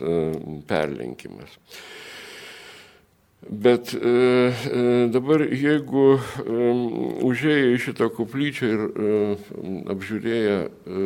perlenkimas. 0.69 1.57
Bet 3.47 3.93
e, 3.93 3.99
e, 3.99 5.07
dabar 5.07 5.39
jeigu 5.47 6.17
e, 6.19 6.55
užėję 7.23 7.69
į 7.71 7.77
šitą 7.79 8.09
koplyčią 8.11 8.67
ir 8.67 8.81
e, 8.83 9.13
apžiūrėję 9.95 10.57
e, 10.59 11.03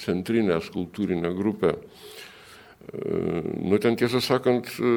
centrinę 0.00 0.56
skultūrinę 0.64 1.34
grupę, 1.36 1.74
e, 1.76 3.42
nu 3.60 3.76
ten 3.78 4.00
tiesą 4.00 4.22
sakant 4.24 4.70
e, 4.72 4.94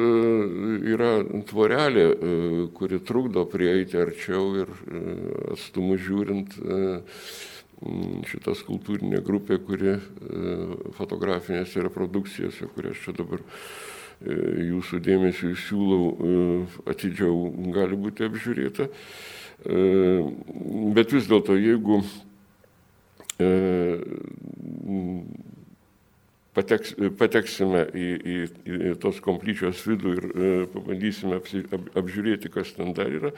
yra 0.94 1.10
tvorelė, 1.52 2.06
e, 2.08 2.32
kuri 2.80 3.02
trukdo 3.04 3.44
prieiti 3.52 4.00
arčiau 4.00 4.48
ir 4.64 4.72
atstumu 5.52 6.00
žiūrint 6.00 6.56
šitą 8.32 8.56
skultūrinę 8.56 9.20
grupę, 9.22 9.60
kuri 9.68 9.98
fotografinėse 10.96 11.84
reprodukcijose, 11.84 12.72
kurias 12.72 13.04
čia 13.04 13.14
dabar 13.20 13.44
jūsų 14.26 14.98
dėmesį 15.04 15.52
siūlau 15.62 16.06
e, 16.10 16.38
atidžiau 16.90 17.52
gali 17.74 17.98
būti 17.98 18.26
apžiūrėta. 18.26 18.88
E, 18.88 19.82
bet 20.96 21.14
vis 21.14 21.28
dėlto, 21.30 21.54
jeigu 21.58 22.02
pateks, 26.58 26.94
pateksime 27.18 27.84
į, 27.94 28.06
į, 28.18 28.38
į 28.68 28.94
tos 29.02 29.20
komplyčios 29.24 29.84
vidų 29.86 30.14
ir 30.16 30.26
e, 30.28 30.50
pabandysime 30.72 31.38
apsi, 31.38 31.62
ap, 31.74 31.86
apžiūrėti, 32.02 32.50
kas 32.52 32.74
ten 32.76 32.94
dar 32.96 33.10
yra, 33.12 33.32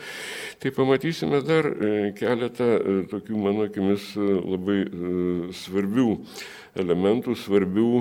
tai 0.62 0.72
pamatysime 0.76 1.42
dar 1.46 1.68
e, 1.70 1.92
keletą 2.16 2.70
e, 2.78 2.96
tokių, 3.10 3.36
mano 3.44 3.66
akimis, 3.68 4.12
labai 4.16 4.80
e, 4.86 5.12
svarbių 5.56 6.08
elementų, 6.80 7.34
svarbių, 7.34 7.92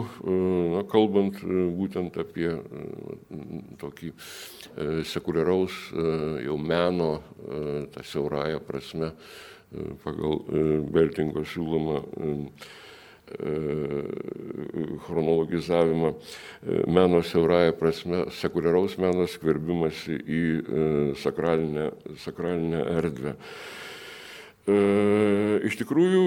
na, 0.75 0.84
kalbant 0.91 1.39
būtent 1.41 2.19
apie 2.21 2.51
tokį 3.82 4.12
sekuliaraus 5.10 5.73
jau 6.45 6.58
meno, 6.62 7.08
tą 7.95 8.03
siaurąją 8.05 8.60
prasme, 8.67 9.10
pagal 10.05 10.38
Beltingo 10.93 11.41
siūlomą 11.49 12.03
chronologizavimą 15.05 16.13
meno 16.87 17.21
siaurąją 17.23 17.73
prasme, 17.79 18.23
sekuliaraus 18.33 18.97
meno 18.97 19.27
skverbimas 19.29 20.05
į 20.09 20.41
sakralinę, 21.21 21.91
sakralinę 22.23 22.81
erdvę. 22.99 23.35
Iš 25.65 25.77
tikrųjų, 25.81 26.25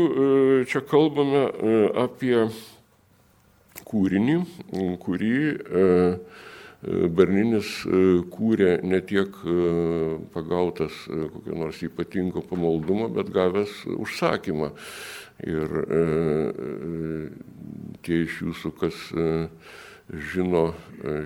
čia 0.70 0.80
kalbame 0.86 1.44
apie 2.02 2.48
kūrinį, 3.86 4.38
kurį 5.02 5.36
Berninis 6.82 7.68
kūrė 8.34 8.80
ne 8.82 8.98
tiek 9.06 9.30
pagautas 10.34 10.96
kokio 11.06 11.54
nors 11.54 11.78
ypatingo 11.86 12.42
pamaldumo, 12.42 13.06
bet 13.14 13.30
gavęs 13.30 13.84
užsakymą. 13.86 14.72
Ir 15.42 15.72
tie 18.06 18.18
iš 18.22 18.38
jūsų, 18.44 18.70
kas 18.78 18.98
žino 20.32 20.64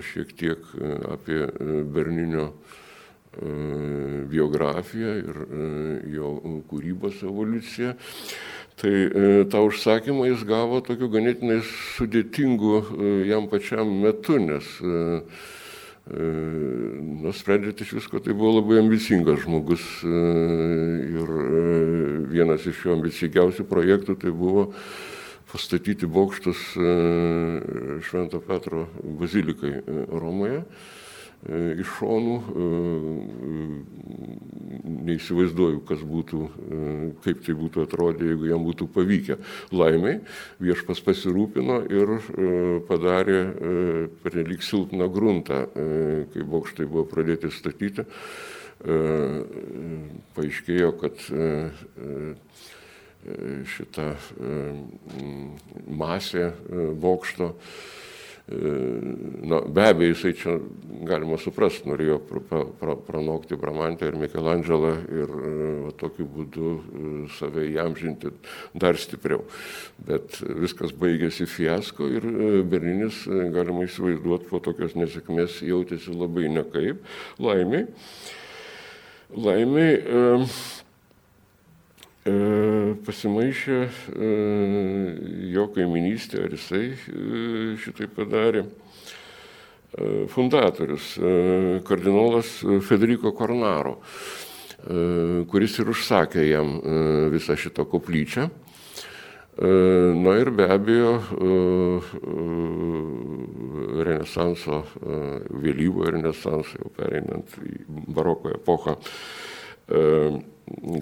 šiek 0.09 0.33
tiek 0.37 0.63
apie 1.11 1.45
Berninio 1.93 2.47
biografiją 4.31 5.11
ir 5.21 5.41
jo 6.15 6.31
kūrybos 6.71 7.21
evoliuciją, 7.27 7.93
tai 8.81 8.93
tą 9.51 9.61
užsakymą 9.67 10.31
jis 10.31 10.41
gavo 10.49 10.81
tokiu 10.85 11.11
ganėtinai 11.13 11.59
sudėtingu 11.67 12.81
jam 13.29 13.45
pačiam 13.51 13.91
metu, 14.01 14.39
nes 14.41 14.65
nusprendžiant 16.07 17.81
iš 17.83 17.93
visko, 17.97 18.21
tai 18.23 18.35
buvo 18.37 18.57
labai 18.59 18.79
ambicingas 18.79 19.41
žmogus 19.43 19.83
ir 20.03 21.33
vienas 22.31 22.67
iš 22.69 22.85
jo 22.85 22.95
ambicingiausių 22.95 23.67
projektų 23.67 24.15
tai 24.21 24.31
buvo 24.31 24.69
pastatyti 25.51 26.07
bokštus 26.07 26.63
Švento 28.07 28.39
Petro 28.43 28.87
bazilikai 29.19 29.81
Romoje. 30.11 30.63
Iš 31.45 31.89
šonų 31.99 32.35
neįsivaizduoju, 35.07 35.83
kas 35.87 36.01
būtų, 36.03 36.39
kaip 37.23 37.43
tai 37.45 37.53
būtų 37.55 37.83
atrodę, 37.85 38.25
jeigu 38.31 38.49
jam 38.49 38.65
būtų 38.65 38.87
pavykę. 38.95 39.37
Laimiai 39.71 40.17
viešpas 40.63 40.99
pasirūpino 41.05 41.77
ir 41.93 42.17
padarė 42.89 43.39
pernelik 44.25 44.65
silpną 44.65 45.07
gruntą, 45.13 45.67
kai 46.33 46.41
bokštai 46.41 46.89
buvo 46.89 47.05
pradėti 47.07 47.53
statyti. 47.53 48.07
Paaiškėjo, 50.35 50.89
kad 50.99 51.21
šita 53.77 54.09
masė 55.87 56.49
bokšto 56.97 57.53
Na, 58.47 59.59
be 59.59 59.83
abejo, 59.83 60.13
jisai 60.13 60.31
čia, 60.39 60.53
galima 61.03 61.35
suprasti, 61.35 61.89
norėjo 61.89 62.21
pra, 62.29 62.61
pra, 62.79 62.93
pranokti 62.95 63.57
Bramantę 63.59 64.07
ir 64.07 64.15
Mikelandželą 64.15 64.91
ir 65.11 65.33
va, 65.33 65.91
tokiu 65.99 66.29
būdu 66.31 66.71
save 67.35 67.65
įamžinti 67.73 68.31
dar 68.71 68.95
stipriau. 68.95 69.43
Bet 70.07 70.39
viskas 70.63 70.95
baigėsi 70.95 71.43
fiasko 71.43 72.07
ir 72.07 72.29
Berlinis, 72.71 73.25
galima 73.27 73.83
įsivaizduoti, 73.83 74.47
po 74.47 74.63
tokios 74.63 74.95
nesėkmės 74.95 75.59
jautėsi 75.67 76.15
labai 76.15 76.47
nekaip. 76.47 77.03
Laimiai. 77.43 77.89
Laimiai. 79.35 79.95
E, 79.99 80.23
pasimaišė 83.07 83.79
jo 85.53 85.65
kaiminystė, 85.75 86.43
ar 86.43 86.55
jisai 86.57 86.83
šitai 87.79 88.09
padarė. 88.11 88.65
Fundatorius, 90.29 91.15
kardinolas 91.87 92.49
Federico 92.85 93.31
Kornaro, 93.33 93.95
kuris 95.49 95.79
ir 95.79 95.89
užsakė 95.93 96.43
jam 96.49 96.75
visą 97.33 97.55
šitą 97.57 97.87
koplyčią. 97.89 98.49
Na 99.57 100.35
ir 100.37 100.51
be 100.53 100.67
abejo, 100.69 101.15
renesanso, 104.05 104.83
vėlyvo 105.63 106.11
renesanso, 106.13 106.77
jau 106.77 106.91
pereinant 106.93 107.55
į 107.63 107.87
baroko 108.13 108.51
epochą, 108.53 108.99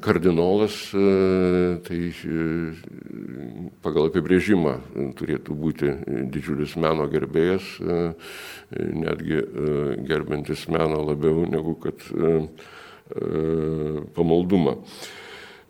kardinolas, 0.05 0.75
tai 1.87 1.99
pagal 3.81 4.11
apibrėžimą 4.11 4.75
turėtų 5.17 5.55
būti 5.57 5.89
didžiulis 6.33 6.75
meno 6.77 7.07
gerbėjas, 7.09 7.65
netgi 8.69 9.41
gerbantis 10.05 10.67
meną 10.69 11.01
labiau 11.09 11.47
negu 11.49 11.73
kad 11.81 11.97
pamaldumą. 14.13 14.77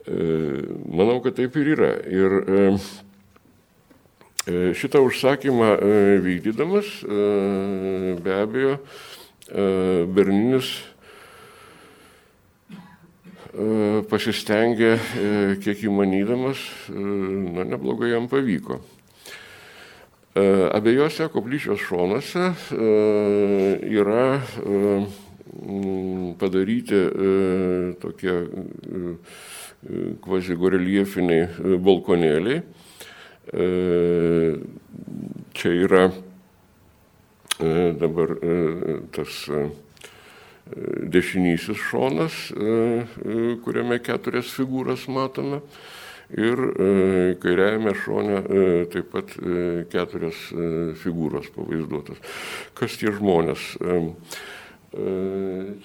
Manau, 0.06 1.17
kad 1.23 1.39
taip 1.39 1.56
ir 1.58 1.71
yra. 1.78 1.93
Ir 2.12 2.32
šitą 4.78 4.99
užsakymą 5.08 5.71
vykdydamas, 6.21 6.91
be 8.21 8.36
abejo, 8.43 8.75
Berninis 9.45 10.67
pasistengė, 14.09 14.95
kiek 15.63 15.83
įmanydamas, 15.87 16.59
na, 16.91 17.63
neblogai 17.63 18.11
jam 18.11 18.27
pavyko. 18.31 18.81
Abiejose 20.75 21.29
koplyčios 21.31 21.79
šonuose 21.79 22.49
yra 23.87 24.41
padaryti 26.41 26.99
tokie 28.01 28.35
kvazigoreliefiniai 30.25 31.79
balkonėliai. 31.79 32.59
Čia 35.55 35.73
yra 35.87 36.03
dabar 38.03 38.35
tas 39.15 39.39
dešinysis 40.65 41.78
šonas, 41.91 42.39
kuriame 43.65 43.99
keturias 44.01 44.49
figūras 44.56 45.06
matome. 45.12 45.62
Ir 46.34 46.58
kairiajame 47.38 47.91
šone 48.01 48.39
taip 48.89 49.12
pat 49.13 49.36
keturios 49.93 50.39
figūros 51.04 51.51
pavaizduotos. 51.54 52.17
Kas 52.73 52.97
tie 52.97 53.13
žmonės? 53.13 53.62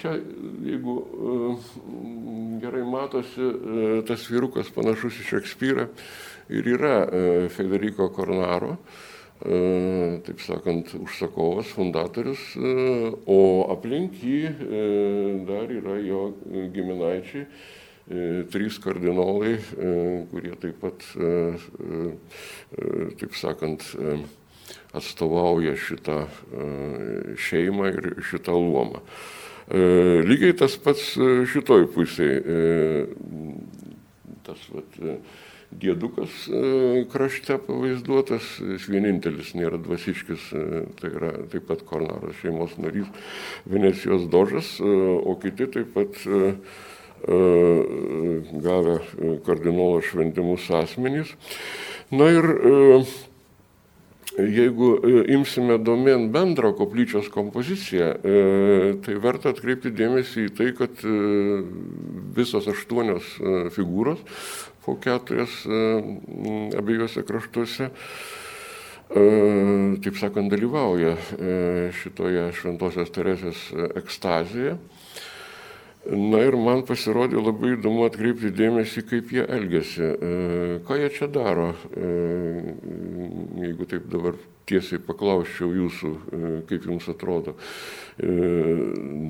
Čia, 0.01 0.15
jeigu 0.65 0.97
gerai 2.63 2.87
matosi, 2.89 3.53
tas 4.09 4.25
vyrukas 4.33 4.73
panašus 4.73 5.21
į 5.21 5.29
Šekspyrą 5.35 5.89
ir 6.57 6.73
yra 6.79 6.97
Federico 7.53 8.09
Kornaro, 8.15 8.79
taip 9.41 10.41
sakant, 10.45 10.91
užsakovas, 11.01 11.71
fundatorius, 11.73 12.43
o 13.25 13.41
aplink 13.73 14.19
jį 14.21 14.53
dar 15.49 15.71
yra 15.73 15.97
jo 16.05 16.27
giminaičiai, 16.75 17.47
trys 18.53 18.77
kardinolai, 18.83 19.55
kurie 20.33 20.53
taip 20.61 20.81
pat, 20.83 21.07
taip 23.23 23.39
sakant, 23.39 23.87
atstovauja 24.93 25.77
šitą 25.79 26.25
šeimą 27.41 27.93
ir 27.95 28.13
šitą 28.29 28.53
luomą. 28.59 29.01
Lygiai 30.27 30.57
tas 30.59 30.75
pats 30.83 31.15
šitoj 31.53 31.87
pusėje. 31.95 33.07
Tas 34.43 34.65
vat, 34.75 34.99
dėdukas 35.71 36.49
krašte 37.13 37.57
pavaizduotas, 37.63 38.57
jis 38.75 38.89
vienintelis 38.91 39.55
nėra 39.55 39.79
dvasiškis, 39.79 40.49
tai 40.99 41.11
yra 41.15 41.33
taip 41.53 41.69
pat 41.71 41.85
Kornaros 41.87 42.39
šeimos 42.43 42.75
narys 42.83 43.07
Venecijos 43.71 44.27
dožas, 44.33 44.77
o 44.83 45.37
kiti 45.43 45.71
taip 45.71 45.95
pat 45.95 46.19
gavę 48.67 48.99
kardinolo 49.47 50.01
šventimus 50.03 50.71
asmenys. 50.75 51.35
Na 52.11 52.27
ir 52.35 52.47
jeigu 54.41 54.89
imsime 55.29 55.77
domen 55.79 56.31
bendrą 56.33 56.73
koplyčios 56.79 57.29
kompoziciją, 57.31 58.09
tai 59.05 59.17
verta 59.23 59.53
atkreipti 59.53 59.93
dėmesį 59.95 60.47
į 60.49 60.53
tai, 60.57 60.69
kad 60.79 61.03
visos 62.35 62.67
aštuonios 62.71 63.37
figūros 63.77 64.23
po 64.85 64.97
keturias 65.01 65.63
abiejose 66.79 67.25
kraštuose, 67.27 67.91
taip 69.11 70.17
sakant, 70.21 70.51
dalyvauja 70.53 71.17
šitoje 71.99 72.47
Šventosios 72.59 73.11
Teresės 73.15 73.67
ekstazėje. 73.99 74.77
Na 76.11 76.39
ir 76.41 76.55
man 76.57 76.81
pasirodė 76.89 77.37
labai 77.43 77.75
įdomu 77.75 78.07
atkreipti 78.07 78.49
dėmesį, 78.57 79.03
kaip 79.11 79.35
jie 79.37 79.43
elgesi, 79.45 80.07
ką 80.89 80.97
jie 80.97 81.11
čia 81.13 81.29
daro. 81.29 81.75
Jeigu 83.61 83.85
taip 83.91 84.07
dabar 84.09 84.39
tiesiai 84.69 85.01
paklausčiau 85.03 85.71
jūsų, 85.75 86.11
kaip 86.69 86.85
jums 86.87 87.09
atrodo. 87.11 87.57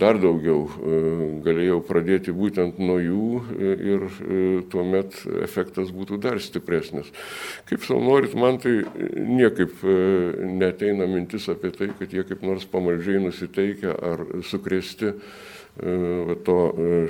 Dar 0.00 0.18
daugiau 0.18 0.64
galėjau 1.44 1.78
pradėti 1.86 2.34
būtent 2.34 2.80
nuo 2.82 2.98
jų 2.98 3.28
ir 3.60 4.06
tuomet 4.72 5.14
efektas 5.44 5.92
būtų 5.94 6.18
dar 6.24 6.40
stipresnis. 6.42 7.12
Kaip 7.70 7.86
savo 7.86 8.02
norit, 8.02 8.34
man 8.34 8.58
tai 8.62 8.80
niekaip 9.14 9.84
neteina 10.58 11.06
mintis 11.10 11.48
apie 11.52 11.70
tai, 11.76 11.92
kad 11.98 12.12
jie 12.12 12.26
kaip 12.26 12.42
nors 12.46 12.66
pamaldžiai 12.68 13.22
nusiteikia 13.22 13.94
ar 13.94 14.26
sukrėsti 14.42 15.14
to 16.44 16.56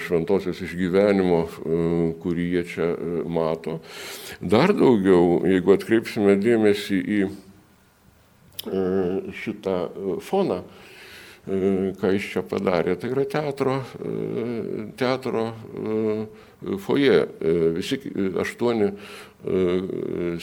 šventosios 0.04 0.60
išgyvenimo, 0.62 1.40
kurį 2.20 2.48
jie 2.54 2.64
čia 2.68 2.88
mato. 3.24 3.80
Dar 4.40 4.76
daugiau, 4.76 5.40
jeigu 5.48 5.72
atkreipsime 5.74 6.36
dėmesį 6.38 7.00
į 7.00 7.22
šitą 8.64 9.76
foną, 10.24 10.62
ką 12.00 12.12
jis 12.14 12.26
čia 12.34 12.42
padarė, 12.44 12.96
tai 13.00 13.10
yra 13.14 13.24
teatro, 13.24 13.78
teatro 15.00 15.46
foje. 16.84 17.16
Visi 17.78 18.00
aštuoni, 18.44 18.90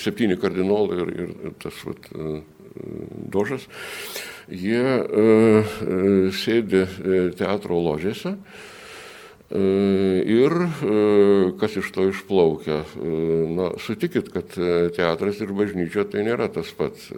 septyni 0.01 0.39
kardinolai 0.41 1.03
ir, 1.03 1.13
ir 1.27 1.53
tas 1.61 1.77
vat, 1.85 2.09
dožas 3.33 3.69
jie 4.47 4.81
sėdi 6.33 6.83
teatro 7.37 7.77
ložėse 7.83 8.33
ir 9.51 10.55
kas 11.59 11.77
iš 11.79 11.91
to 11.95 12.09
išplaukia. 12.11 12.81
Na, 13.55 13.71
sutikit, 13.79 14.31
kad 14.33 14.51
teatras 14.97 15.39
ir 15.43 15.53
bažnyčia 15.55 16.07
tai 16.09 16.25
nėra 16.27 16.49
tas 16.51 16.71
pats. 16.75 17.11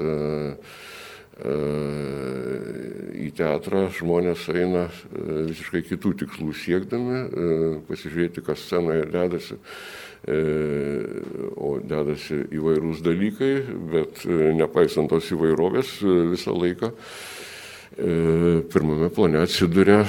Į 3.20 3.30
teatrą 3.38 3.86
žmonės 3.96 4.50
eina 4.52 4.88
visiškai 5.14 5.86
kitų 5.88 6.14
tikslų 6.24 6.52
siekdami, 6.60 7.24
pasižiūrėti, 7.88 8.44
kas 8.44 8.66
scenoje 8.68 9.08
dedasi 9.14 9.60
o 11.56 11.78
dedasi 11.80 12.42
įvairūs 12.52 13.00
dalykai, 13.06 13.54
bet 13.94 14.26
nepaisant 14.60 15.08
tos 15.12 15.30
įvairovės 15.32 15.94
visą 16.34 16.52
laiką 16.58 16.92
pirmame 18.70 19.10
plane 19.12 19.42
atsiduria, 19.44 20.04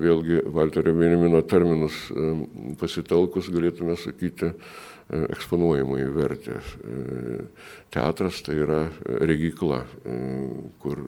vėlgi 0.00 0.44
Valterio 0.54 0.94
Benjamino 0.96 1.40
terminus 1.42 1.96
pasitelkus 2.80 3.50
galėtume 3.52 3.96
sakyti, 4.00 4.52
eksponuojamoji 5.10 6.08
vertė. 6.14 6.60
Teatras 7.90 8.40
tai 8.46 8.60
yra 8.62 8.80
regykla, 9.26 9.82
kur 10.82 11.02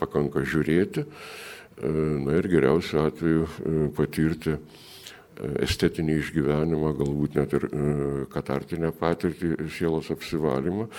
pakanka 0.00 0.44
žiūrėti, 0.44 1.06
na 1.82 2.38
ir 2.38 2.48
geriausiu 2.52 3.00
atveju 3.06 3.92
patirti 3.96 4.58
estetinį 5.64 6.18
išgyvenimą, 6.20 6.90
galbūt 6.98 7.38
net 7.40 7.54
ir 7.56 7.64
katartinę 8.30 8.92
patirtį, 8.94 9.54
sielos 9.72 10.10
apsivalymą. 10.12 10.90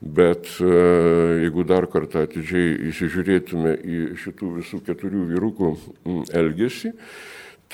Bet 0.00 0.48
jeigu 0.64 1.66
dar 1.68 1.86
kartą 1.92 2.24
atidžiai 2.24 2.88
įsižiūrėtume 2.90 3.76
į 3.84 4.00
šitų 4.24 4.54
visų 4.58 4.80
keturių 4.88 5.26
vyrukų 5.34 5.74
elgesį, 6.40 6.94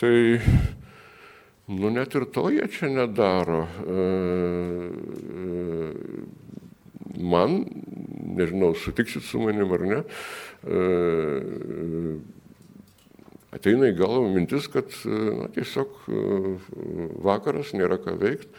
tai 0.00 0.14
nu 1.70 1.90
net 1.94 2.14
ir 2.18 2.26
to 2.34 2.48
jie 2.50 2.66
čia 2.72 2.90
nedaro. 2.90 3.62
Man, 7.20 7.64
nežinau, 8.36 8.74
sutiksit 8.74 9.22
su 9.22 9.40
manim 9.42 9.72
ar 9.76 9.86
ne, 9.86 10.00
ateina 13.54 13.90
į 13.90 13.96
galvą 13.98 14.30
mintis, 14.34 14.68
kad 14.72 14.94
na, 15.04 15.50
tiesiog 15.54 16.06
vakaras 17.26 17.74
nėra 17.76 18.00
ką 18.02 18.16
veikti. 18.20 18.54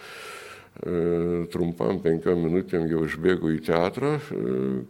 trumpam 1.51 1.99
penkiom 1.99 2.45
minutėm 2.45 2.87
jau 2.87 3.03
išbėgo 3.03 3.51
į 3.51 3.59
teatrą, 3.67 4.13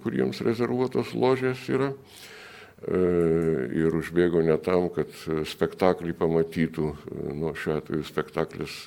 kuriems 0.04 0.42
rezervuotos 0.46 1.16
ložės 1.18 1.64
yra. 1.74 1.90
Ir 2.82 3.94
užbėgo 3.94 4.42
ne 4.42 4.56
tam, 4.58 4.88
kad 4.90 5.12
spektaklį 5.46 6.16
pamatytų, 6.18 6.88
nu, 7.38 7.52
šiuo 7.54 7.76
atveju 7.78 8.08
spektaklis 8.08 8.78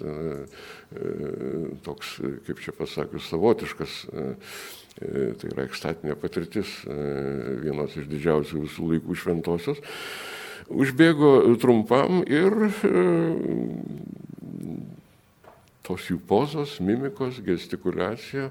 toks, 1.87 2.17
kaip 2.49 2.63
čia 2.65 2.75
pasakius, 2.75 3.29
savotiškas, 3.31 3.99
tai 4.99 5.53
yra 5.53 5.69
ekstatinė 5.69 6.19
patirtis 6.19 6.81
vienos 7.63 7.95
iš 7.95 8.11
didžiausių 8.11 8.65
visų 8.67 8.91
laikų 8.97 9.19
šventosios. 9.23 9.79
Užbėgo 10.73 11.43
trumpam 11.61 12.23
ir 12.25 12.55
e, 12.65 13.03
tos 15.85 16.07
jų 16.09 16.17
pozos, 16.25 16.79
mimikos, 16.81 17.43
gestikulacija, 17.45 18.49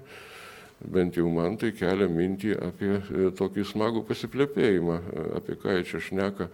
bent 0.80 1.18
jau 1.18 1.30
man 1.32 1.58
tai 1.62 1.72
kelia 1.76 2.10
mintį 2.12 2.54
apie 2.70 2.94
e, 2.98 3.32
tokį 3.38 3.66
smagų 3.70 4.06
pasiplėpėjimą, 4.10 5.00
e, 5.00 5.26
apie 5.40 5.58
ką 5.60 5.80
čia 5.88 6.02
šneka, 6.04 6.50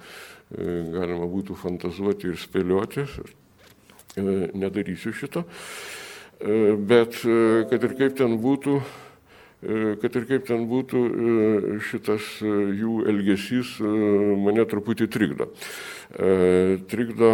galima 0.49 1.27
būtų 1.29 1.53
fantazuoti 1.61 2.31
ir 2.31 2.37
spėlioti, 2.41 3.03
nedarysiu 4.17 5.11
šito, 5.13 5.43
bet 6.89 7.19
kad 7.69 7.85
ir 7.85 7.93
kaip 7.99 8.15
ten 8.17 8.33
būtų, 8.41 8.79
E, 9.59 9.95
kad 9.99 10.15
ir 10.15 10.23
kaip 10.23 10.45
ten 10.47 10.61
būtų, 10.71 10.99
e, 11.03 11.79
šitas 11.83 12.27
e, 12.39 12.51
jų 12.79 13.01
elgesys 13.11 13.73
mane 14.39 14.63
truputį 14.63 15.09
trikdo. 15.11 15.49
Trikdo 16.89 17.33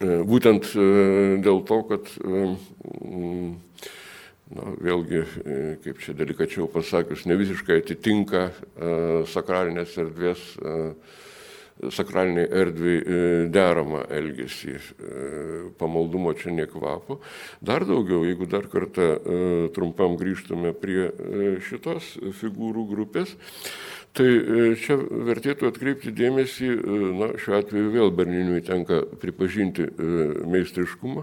būtent 0.00 0.72
dėl 1.44 1.60
to, 1.68 1.76
kad 1.86 2.08
na, 4.52 4.70
vėlgi, 4.84 5.24
kaip 5.84 6.00
čia 6.04 6.14
delikačiau 6.18 6.68
pasakius, 6.70 7.26
ne 7.26 7.36
visiškai 7.40 7.80
atitinka 7.82 8.46
sakralinės 9.32 9.98
erdvės 10.02 10.48
sakraliniai 11.90 12.46
erdviai 12.46 12.98
e, 13.00 13.20
deramą 13.52 14.04
elgesį. 14.12 14.74
E, 14.76 15.22
pamaldumo 15.80 16.34
čia 16.38 16.52
nekvapo. 16.54 17.18
Dar 17.64 17.86
daugiau, 17.88 18.22
jeigu 18.28 18.46
dar 18.50 18.68
kartą 18.70 19.08
e, 19.08 19.40
trumpam 19.74 20.16
grįžtume 20.20 20.74
prie 20.78 21.10
šitos 21.68 22.14
figūrų 22.42 22.86
grupės, 22.92 23.36
Tai 24.12 24.26
čia 24.76 24.98
vertėtų 25.00 25.70
atkreipti 25.70 26.10
dėmesį, 26.12 26.66
na, 27.16 27.30
šiuo 27.40 27.54
atveju 27.56 27.92
vėl 27.94 28.10
Berniniui 28.12 28.60
tenka 28.60 28.98
pripažinti 29.22 29.86
meistriškumą, 30.52 31.22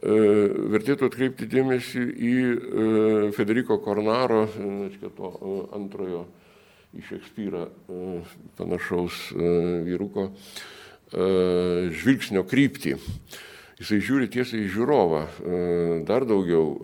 vertėtų 0.00 1.10
atkreipti 1.10 1.48
dėmesį 1.50 2.04
į 2.16 2.36
Federico 3.36 3.76
Kornaro, 3.84 4.46
to 5.16 5.32
antrojo 5.76 6.22
į 6.96 7.04
Šekspyrą 7.06 7.66
e, 7.66 8.00
panašaus 8.58 9.18
e, 9.30 9.50
vyruko 9.86 10.26
e, 10.30 10.32
žvilgsnio 11.94 12.42
kryptį. 12.50 12.96
Jisai 13.80 13.98
žiūri 14.04 14.28
tiesiai 14.28 14.66
į 14.66 14.72
žiūrovą. 14.74 15.20
Dar 16.08 16.26
daugiau 16.28 16.74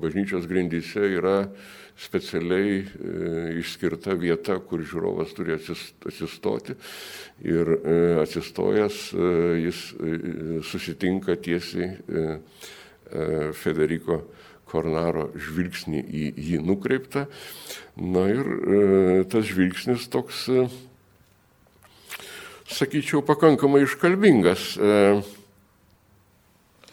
bažnyčios 0.00 0.46
grindyse 0.48 1.10
yra 1.18 1.34
specialiai 2.00 2.80
išskirta 3.60 4.16
vieta, 4.16 4.56
kur 4.64 4.80
žiūrovas 4.80 5.34
turi 5.36 5.58
atsistoti 5.58 6.78
ir 7.44 7.74
atsistojęs 8.24 9.02
jis 9.66 9.84
susitinka 10.72 11.36
tiesiai 11.36 11.92
Federiko 13.60 14.22
Kornaro 14.74 15.28
žvilgsnį 15.38 16.02
į 16.02 16.24
jį 16.48 16.60
nukreiptą. 16.66 17.28
Na 18.00 18.26
ir 18.32 18.50
e, 18.50 18.80
tas 19.30 19.46
žvilgsnis 19.46 20.08
toks, 20.10 20.48
e, 20.50 20.66
sakyčiau, 22.68 23.22
pakankamai 23.22 23.84
iškalbingas. 23.84 24.76
E, 24.76 25.22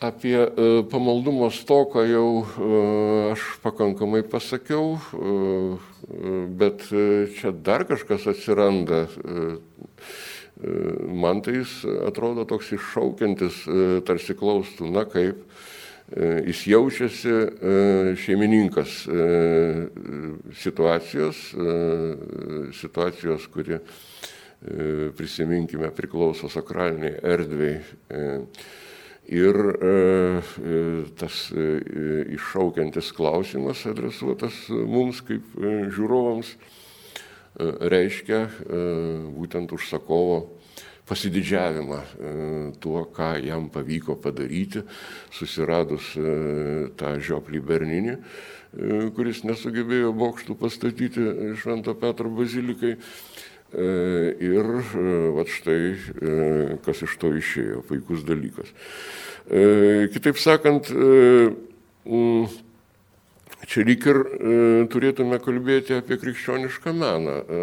apie 0.01 0.37
e, 0.37 0.83
pamaldumo 0.91 1.51
stoką 1.53 2.03
jau 2.09 2.43
e, 2.43 2.69
aš 3.31 3.41
pakankamai 3.63 4.23
pasakiau, 4.27 4.97
bet 6.57 6.87
čia 7.37 7.53
dar 7.53 7.85
kažkas 7.87 8.27
atsiranda. 8.33 9.07
Man 10.61 11.39
tai 11.41 11.61
jis 11.61 11.71
atrodo 12.05 12.43
toks 12.45 12.73
iššaukiantis, 12.75 13.63
tarsi 14.05 14.35
klaustų, 14.37 14.91
na 14.93 15.07
kaip, 15.09 15.39
jis 16.45 16.61
jaučiasi 16.69 17.33
šeimininkas 18.21 18.99
situacijos, 20.61 21.39
situacijos, 22.77 23.47
kuri, 23.55 23.79
prisiminkime, 25.17 25.89
priklauso 25.95 26.49
sakraliniai 26.51 27.17
erdvėjai. 27.33 27.81
Ir 29.31 29.57
tas 31.17 31.35
iššaukiantis 31.55 33.11
klausimas 33.15 33.85
adresuotas 33.89 34.57
mums 34.69 35.21
kaip 35.25 35.55
žiūrovams 35.95 36.55
reiškia 37.93 38.41
būtent 39.37 39.73
užsakovo 39.77 40.41
pasididžiavimą 41.11 41.99
e, 41.99 42.05
tuo, 42.79 43.03
ką 43.11 43.35
jam 43.43 43.67
pavyko 43.73 44.15
padaryti, 44.21 44.83
susiradus 45.35 46.13
e, 46.15 46.89
tą 46.95 47.17
žioplį 47.19 47.61
Berninį, 47.67 48.15
e, 48.15 48.99
kuris 49.15 49.43
nesugebėjo 49.47 50.13
bokštų 50.15 50.55
pastatyti 50.61 51.25
Švento 51.59 51.97
Petro 51.99 52.31
bazilikai. 52.31 52.95
Ir 53.71 54.67
va 55.35 55.45
štai, 55.47 55.93
kas 56.83 57.05
iš 57.07 57.13
to 57.21 57.31
išėjo, 57.39 57.85
puikus 57.87 58.25
dalykas. 58.27 58.73
Kitaip 60.11 60.41
sakant, 60.41 60.91
Čia 63.71 63.83
lyg 63.85 64.03
ir 64.09 64.17
e, 64.17 64.53
turėtume 64.91 65.37
kalbėti 65.39 65.93
apie 65.93 66.17
krikščionišką 66.19 66.91
meną. 66.97 67.35
E, 67.45 67.59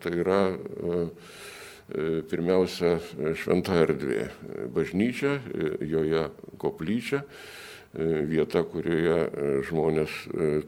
tai 0.00 0.12
yra 0.22 0.38
e, 0.54 1.00
E, 1.88 2.20
pirmiausia 2.28 2.98
šventa 3.40 3.78
erdvė- 3.80 4.26
bažnyčia, 4.76 5.38
e, 5.40 5.86
joje 5.88 6.26
koplyčia, 6.60 7.22
e, 7.24 8.26
vieta, 8.28 8.60
kurioje 8.60 9.64
žmonės 9.64 10.12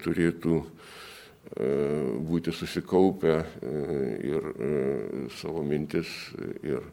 turėtų 0.00 0.64
būti 1.50 2.52
susikaupę 2.54 3.32
ir 4.22 4.44
savo 5.40 5.64
mintis 5.66 6.10
ir 6.62 6.84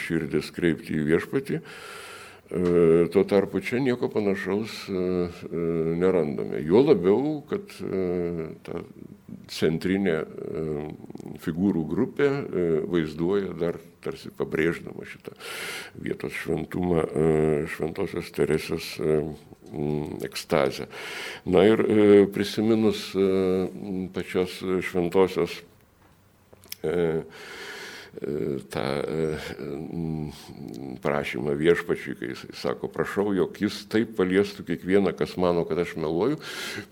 širdis 0.00 0.50
kreipti 0.54 0.98
į 0.98 1.04
viešpatį. 1.12 1.60
Tuo 3.14 3.22
tarpu 3.24 3.62
čia 3.64 3.78
nieko 3.80 4.10
panašaus 4.12 4.84
nerandame. 4.90 6.60
Juo 6.66 6.82
labiau, 6.84 7.38
kad 7.48 7.72
ta 8.66 8.82
centrinė 9.50 10.14
e, 10.14 10.26
figūrų 11.42 11.84
grupė 11.88 12.28
e, 12.28 12.64
vaizduoja 12.90 13.54
dar 13.58 13.78
tarsi 14.04 14.32
pabrėždama 14.36 15.06
šitą 15.08 15.34
vietos 16.00 16.36
šventumą 16.42 17.04
e, 17.04 17.26
šventosios 17.74 18.30
Teresės 18.36 18.94
ekstazę. 20.26 20.86
Na 21.44 21.64
ir 21.68 21.84
prisiminus 22.34 23.10
pačios 24.14 24.60
šventosios 24.86 25.60
tą 28.70 28.80
e, 28.80 29.38
prašymą 31.02 31.54
viešpačiui, 31.58 32.14
kai 32.18 32.30
jis 32.32 32.44
sako, 32.58 32.88
prašau, 32.92 33.32
jog 33.36 33.58
jis 33.60 33.80
taip 33.90 34.14
paliestų 34.18 34.66
kiekvieną, 34.68 35.14
kas 35.18 35.36
mano, 35.40 35.64
kad 35.68 35.80
aš 35.82 35.96
meluoju. 36.00 36.38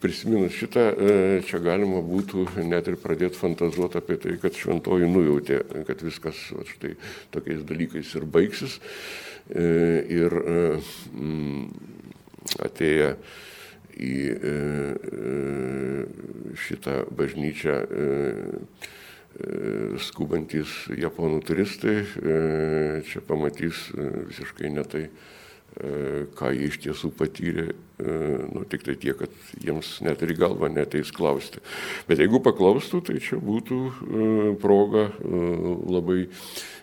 Prisiminus 0.03 0.57
šitą, 0.59 0.87
e, 0.90 1.16
čia 1.49 1.62
galima 1.62 2.03
būtų 2.05 2.47
net 2.68 2.90
ir 2.90 2.99
pradėti 3.03 3.38
fantazuoti 3.40 4.01
apie 4.01 4.18
tai, 4.23 4.37
kad 4.42 4.59
šventoji 4.59 5.11
nujautė, 5.11 5.62
kad 5.88 6.03
viskas 6.05 6.40
va, 6.55 6.66
štai 6.68 6.97
tokiais 7.35 7.66
dalykais 7.68 8.14
ir 8.18 8.29
baigsis. 8.38 8.81
E, 9.51 9.66
ir 10.23 10.38
atėję 12.63 13.15
į 13.93 14.15
šitą 16.59 16.95
bažnyčią 17.13 17.77
E, 19.33 19.97
skubantis 20.03 20.73
japonų 20.93 21.39
turistai 21.49 22.03
e, 22.05 22.35
čia 23.09 23.23
pamatys 23.25 23.87
e, 23.97 24.09
visiškai 24.29 24.69
netai 24.75 25.07
ką 26.37 26.51
jie 26.53 26.69
iš 26.69 26.77
tiesų 26.85 27.11
patyrė, 27.17 27.71
nu, 28.53 28.65
tik 28.69 28.83
tai 28.85 28.97
tiek, 29.01 29.17
kad 29.17 29.33
jiems 29.63 29.95
net 30.05 30.21
ir 30.25 30.35
į 30.35 30.37
galvą 30.41 30.69
neteis 30.73 31.13
klausti. 31.15 31.63
Bet 32.09 32.21
jeigu 32.21 32.43
paklaustų, 32.45 33.01
tai 33.09 33.17
čia 33.25 33.39
būtų 33.41 33.79
proga 34.61 35.07
labai 35.23 36.27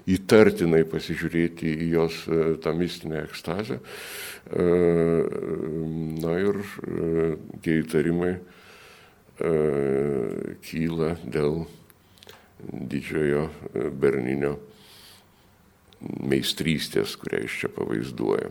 įtartinai 0.10 0.86
pasižiūrėti 0.90 1.70
į 1.86 1.90
jos 1.94 2.22
tą 2.64 2.74
mistinę 2.78 3.22
ekstazę. 3.28 3.78
Na 6.24 6.38
ir 6.42 6.64
tie 7.62 7.76
įtarimai 7.84 8.34
kyla 10.66 11.14
dėl 11.30 11.62
didžiojo 12.60 13.46
Berninio 14.02 14.58
meistrystės, 16.00 17.14
kurią 17.20 17.46
iš 17.46 17.62
čia 17.62 17.70
pavaizduoja. 17.76 18.50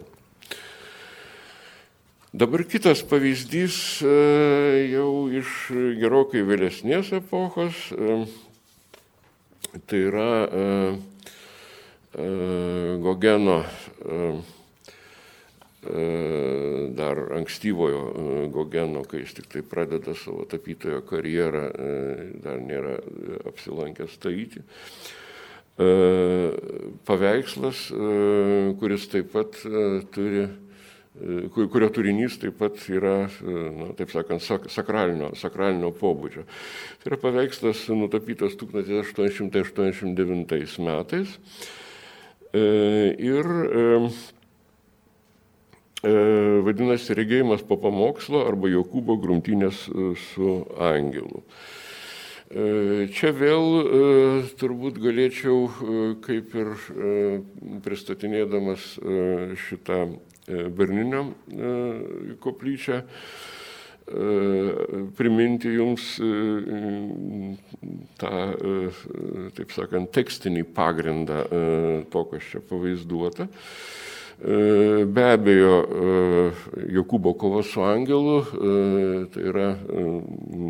Dabar 2.29 2.61
kitas 2.69 3.01
pavyzdys 3.09 4.03
jau 4.05 5.13
iš 5.33 5.53
gerokai 5.97 6.43
vėlesnės 6.45 7.09
epochos, 7.17 7.73
tai 9.89 10.01
yra 10.11 10.53
Gogeno 13.01 13.57
dar 17.01 17.23
ankstyvojo 17.39 18.05
Gogeno, 18.53 19.09
kai 19.09 19.25
jis 19.25 19.33
tik 19.41 19.49
tai 19.57 19.65
pradeda 19.65 20.13
savo 20.13 20.45
tapytojo 20.53 21.01
karjerą, 21.09 21.65
dar 22.45 22.61
nėra 22.61 23.01
apsilankęs 23.49 24.21
Taiti. 24.21 24.61
Paveikslas, 27.09 27.89
kuris 28.77 29.09
taip 29.17 29.33
pat 29.33 29.63
turi, 30.13 30.51
kurio 31.55 31.89
turinys 31.91 32.39
taip 32.39 32.59
pat 32.61 32.79
yra, 32.93 33.29
na, 33.43 33.93
taip 33.99 34.11
sakant, 34.15 34.43
sakralinio, 34.71 35.33
sakralinio 35.39 35.91
pobūdžio. 35.99 36.43
Tai 37.03 37.11
yra 37.11 37.19
paveikslas 37.23 37.79
nutapytas 37.91 38.53
1889 38.61 40.79
metais. 40.87 41.29
Ir 42.55 43.45
vadinasi 45.99 47.19
regėjimas 47.19 47.63
po 47.67 47.75
pamokslo 47.83 48.47
arba 48.47 48.71
Jokūbo 48.71 49.19
grumtynės 49.19 49.91
su 50.31 50.49
angelu. 50.79 51.43
Čia 52.49 53.29
vėl 53.37 53.85
turbūt 54.57 54.97
galėčiau, 55.03 55.69
kaip 56.25 56.55
ir 56.57 56.71
pristatinėdamas 57.85 58.97
šitą 59.67 60.17
Berninio 60.49 61.25
koplyčią, 62.41 63.03
priminti 65.19 65.69
jums 65.77 66.17
tą, 68.17 68.33
taip 69.59 69.75
sakant, 69.77 70.09
tekstinį 70.17 70.65
pagrindą 70.73 71.43
to, 72.09 72.25
kas 72.33 72.49
čia 72.49 72.63
pavaizduota. 72.65 73.49
Be 74.39 75.25
abejo, 75.35 75.77
Jokūbo 76.95 77.35
kova 77.37 77.61
su 77.67 77.83
angelu, 77.83 78.39
tai 79.35 79.47
yra 79.51 79.73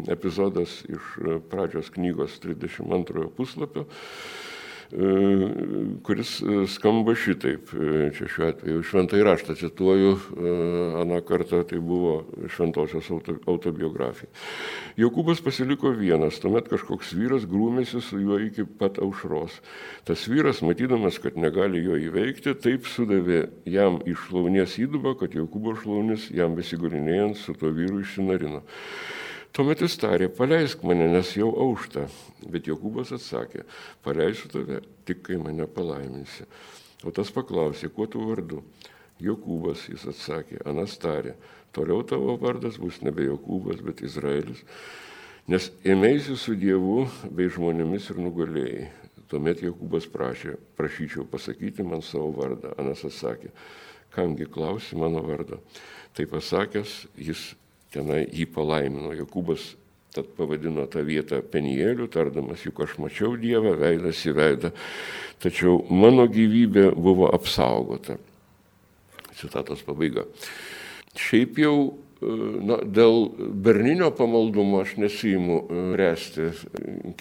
epizodas 0.09 0.81
iš 0.89 1.11
pradžios 1.53 1.93
knygos 1.93 2.41
32 2.41 3.29
puslapio, 3.37 3.85
kuris 6.03 6.31
skamba 6.73 7.13
šitaip. 7.19 7.69
Čia 8.17 8.29
šiuo 8.33 8.47
atveju 8.49 8.85
šventą 8.89 9.19
įraštą 9.21 9.57
cituoju, 9.61 10.15
aną 11.03 11.21
kartą 11.29 11.61
tai 11.69 11.81
buvo 11.85 12.23
šventosios 12.49 13.11
autobiografija. 13.47 14.31
Jokūbas 14.99 15.43
pasiliko 15.45 15.93
vienas, 15.93 16.41
tuomet 16.41 16.71
kažkoks 16.73 17.13
vyras 17.19 17.45
grūmėsi 17.49 18.01
su 18.05 18.23
juo 18.23 18.41
iki 18.41 18.65
pat 18.65 18.99
aušros. 19.05 19.61
Tas 20.09 20.25
vyras, 20.31 20.65
matydamas, 20.65 21.21
kad 21.21 21.37
negali 21.37 21.85
jo 21.85 21.99
įveikti, 22.09 22.57
taip 22.57 22.89
sudavė 22.89 23.45
jam 23.69 24.01
iš 24.09 24.31
šlaunies 24.31 24.81
įdubą, 24.81 25.19
kad 25.21 25.37
Jokūbo 25.37 25.77
šlaunis 25.83 26.31
jam 26.33 26.57
besigulinėjant 26.57 27.37
su 27.37 27.55
tuo 27.59 27.71
vyru 27.77 28.01
išsinarino. 28.01 28.65
Tuomet 29.57 29.81
jis 29.83 29.97
tarė, 29.99 30.29
paleisk 30.31 30.85
mane, 30.87 31.09
nes 31.11 31.31
jau 31.37 31.49
aušta. 31.65 32.07
Bet 32.53 32.69
Jokūbas 32.69 33.11
atsakė, 33.17 33.65
paleisiu 34.05 34.51
tave 34.53 34.83
tik 35.09 35.25
kai 35.27 35.39
mane 35.41 35.67
palaiminsi. 35.67 36.47
O 37.07 37.13
tas 37.15 37.31
paklausė, 37.35 37.91
kuo 37.95 38.07
tu 38.11 38.23
vardu? 38.29 38.63
Jokūbas, 39.23 39.89
jis 39.91 40.05
atsakė, 40.13 40.61
Anas 40.69 40.95
tarė, 41.01 41.35
toliau 41.75 42.05
tavo 42.07 42.37
vardas 42.39 42.79
bus 42.79 43.01
nebe 43.03 43.27
Jokūbas, 43.27 43.83
bet 43.83 44.03
Izraelis, 44.07 44.63
nes 45.51 45.71
ėmėsi 45.87 46.37
su 46.39 46.55
Dievu 46.59 47.07
bei 47.35 47.51
žmonėmis 47.51 48.13
ir 48.13 48.23
nugalėjai. 48.23 48.89
Tuomet 49.29 49.61
Jokūbas 49.61 50.07
prašė, 50.09 50.55
prašyčiau 50.79 51.27
pasakyti 51.29 51.85
man 51.85 52.01
savo 52.01 52.31
vardą. 52.39 52.71
Anas 52.81 53.03
atsakė, 53.05 53.51
kamgi 54.15 54.47
klausi 54.49 54.97
mano 54.97 55.21
vardą. 55.27 55.59
Tai 56.17 56.25
pasakęs, 56.31 56.95
jis 57.19 57.51
tenai 57.95 58.25
jį 58.27 58.49
palaimino. 58.55 59.13
Jokūbas 59.17 59.73
tad 60.15 60.29
pavadino 60.37 60.87
tą 60.91 61.05
vietą 61.07 61.41
Penieliu, 61.45 62.09
tardamas, 62.11 62.65
juk 62.65 62.81
aš 62.85 62.97
mačiau 63.03 63.37
Dievą 63.39 63.75
veidas 63.79 64.25
į 64.27 64.35
veidą, 64.37 64.73
tačiau 65.43 65.83
mano 65.91 66.27
gyvybė 66.31 66.91
buvo 66.97 67.29
apsaugota. 67.35 68.19
Citatos 69.39 69.85
pabaiga. 69.87 70.25
Šiaip 71.19 71.61
jau 71.63 71.77
na, 72.21 72.79
dėl 72.83 73.29
berninio 73.65 74.11
pamaldumo 74.15 74.83
aš 74.83 74.97
nesijimu 74.99 75.59
resti, 75.99 76.51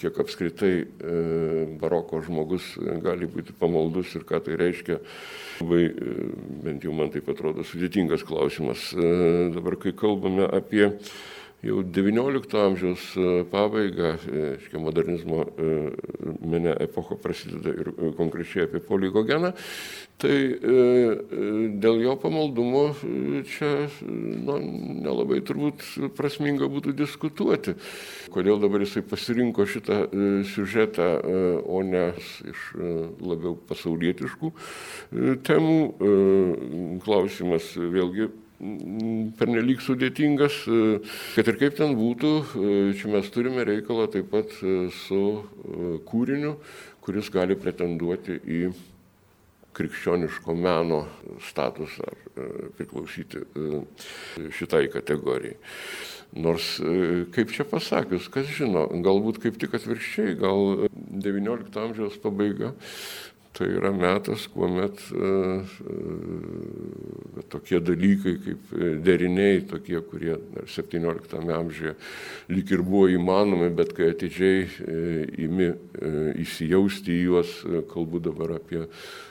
kiek 0.00 0.18
apskritai 0.24 0.72
baroko 1.80 2.22
žmogus 2.26 2.74
gali 3.04 3.28
būti 3.30 3.54
pamaldus 3.58 4.16
ir 4.18 4.26
ką 4.28 4.42
tai 4.46 4.58
reiškia. 4.58 4.98
Labai, 5.58 5.84
bent 6.64 6.84
jau 6.86 6.92
man 6.94 7.10
taip 7.10 7.30
atrodo, 7.32 7.64
sudėtingas 7.66 8.22
klausimas. 8.26 8.90
Dabar, 8.94 9.74
kai 9.82 9.90
kalbame 9.96 10.46
apie 10.46 10.92
jau 11.62 11.82
XIX 11.82 12.60
amžiaus 12.62 13.04
pabaigą, 13.50 14.12
reiškia, 14.30 14.78
modernizmo 14.78 15.44
mene 16.38 16.74
epocha 16.78 17.18
prasideda 17.18 17.72
ir 17.74 17.90
konkrečiai 18.18 18.68
apie 18.68 18.78
poligogeną, 18.84 19.50
tai 20.22 20.36
dėl 21.82 22.00
jo 22.04 22.14
pamaldumo 22.22 22.84
čia 23.50 23.72
nu, 23.98 24.58
nelabai 25.02 25.40
turbūt 25.46 25.82
prasminga 26.18 26.70
būtų 26.70 26.94
diskutuoti, 26.98 27.74
kodėl 28.34 28.62
dabar 28.62 28.86
jisai 28.86 29.02
pasirinko 29.06 29.66
šitą 29.66 30.00
siužetą, 30.54 31.10
o 31.66 31.82
ne 31.82 32.12
iš 32.18 32.66
labiau 33.18 33.58
pasaulietiškų 33.68 34.54
temų. 35.46 35.78
Klausimas 37.02 37.72
vėlgi 37.78 38.30
pernelyg 39.38 39.80
sudėtingas, 39.84 40.60
kad 41.36 41.50
ir 41.50 41.58
kaip 41.60 41.76
ten 41.78 41.94
būtų, 41.98 42.32
čia 42.98 43.10
mes 43.12 43.30
turime 43.30 43.62
reikalą 43.66 44.08
taip 44.10 44.30
pat 44.32 44.50
su 45.04 45.22
kūriniu, 46.08 46.56
kuris 47.04 47.30
gali 47.30 47.54
pretenduoti 47.58 48.38
į 48.42 48.62
krikščioniško 49.78 50.56
meno 50.58 51.04
statusą 51.46 52.10
ar 52.10 52.50
priklausyti 52.80 53.44
šitai 54.58 54.88
kategorijai. 54.90 55.54
Nors, 56.36 56.74
kaip 57.32 57.54
čia 57.54 57.64
pasakius, 57.64 58.26
kas 58.28 58.50
žino, 58.52 58.82
galbūt 59.06 59.38
kaip 59.40 59.54
tik 59.62 59.78
atvirkščiai, 59.78 60.34
gal 60.36 60.88
XIX 60.90 61.78
amžiaus 61.86 62.18
pabaiga 62.20 62.74
tai 63.56 63.68
yra 63.74 63.90
metas, 63.94 64.46
kuomet 64.52 65.00
tokie 67.48 67.80
dalykai 67.80 68.34
kaip 68.44 68.74
deriniai, 69.04 69.62
tokie, 69.68 69.98
kurie 70.10 70.36
17 70.68 71.38
amžiuje 71.56 71.94
lik 72.52 72.74
ir 72.74 72.84
buvo 72.86 73.08
įmanomi, 73.12 73.70
bet 73.74 73.94
kai 73.96 74.12
atidžiai 74.12 74.66
įmi 75.46 75.70
įsijausti 76.44 77.16
į 77.16 77.24
juos, 77.30 77.56
kalbu 77.92 78.20
dabar 78.28 78.58
apie 78.58 78.86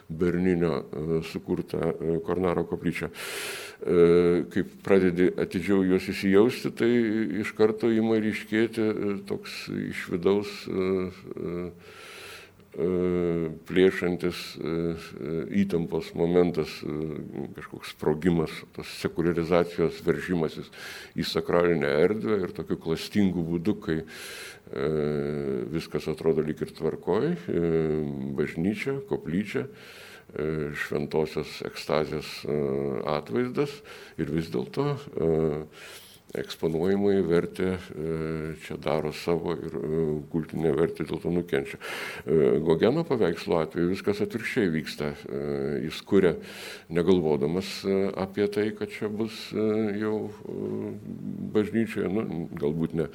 Berninio 0.08 1.22
sukurtą 1.28 1.94
Kornaro 2.26 2.64
koplyčią. 2.68 3.12
Kaip 4.50 4.70
pradedi 4.84 5.28
atidžiau 5.38 5.84
juos 5.86 6.08
įsijausti, 6.10 6.72
tai 6.74 6.90
iš 7.44 7.52
karto 7.58 7.92
ima 7.94 8.18
ryškėti 8.24 8.88
toks 9.30 9.68
iš 9.70 10.08
vidaus 10.16 10.50
plėšantis 12.78 14.42
įtampos 15.64 16.12
momentas, 16.18 16.70
kažkoks 17.58 17.96
sprogimas, 17.96 18.54
tos 18.76 18.92
sekularizacijos 19.02 20.04
veržimasis 20.06 20.70
į 21.18 21.26
sakralinę 21.26 21.90
erdvę 22.04 22.38
ir 22.46 22.54
tokiu 22.58 22.78
klastingu 22.84 23.42
būdu, 23.48 23.78
kai 23.82 23.98
viskas 25.74 26.10
atrodo 26.12 26.46
lyg 26.46 26.62
ir 26.62 26.74
tvarkoj, 26.78 27.34
bažnyčia, 28.38 29.00
koplyčia, 29.10 29.66
šventosios 30.78 31.62
ekstazės 31.66 32.30
atvaizdas 33.08 33.74
ir 34.20 34.34
vis 34.36 34.52
dėlto 34.54 34.92
eksponuojamoji 36.36 37.24
vertė 37.24 37.70
čia 38.66 38.76
daro 38.84 39.14
savo 39.16 39.54
ir 39.56 39.76
kultinė 40.32 40.74
vertė 40.76 41.06
dėl 41.08 41.22
to 41.24 41.32
nukenčia. 41.32 41.80
Gogeno 42.68 43.06
paveikslo 43.08 43.62
atveju 43.64 43.94
viskas 43.94 44.20
atvirkščiai 44.26 44.72
vyksta. 44.74 45.14
Jis 45.86 46.02
kuria 46.08 46.34
negalvodamas 46.94 47.70
apie 48.20 48.48
tai, 48.52 48.68
kad 48.76 48.92
čia 48.92 49.08
bus 49.12 49.38
jau 50.02 50.18
bažnyčioje, 51.56 52.12
nu, 52.12 52.44
galbūt 52.60 52.98
ne, 53.00 53.08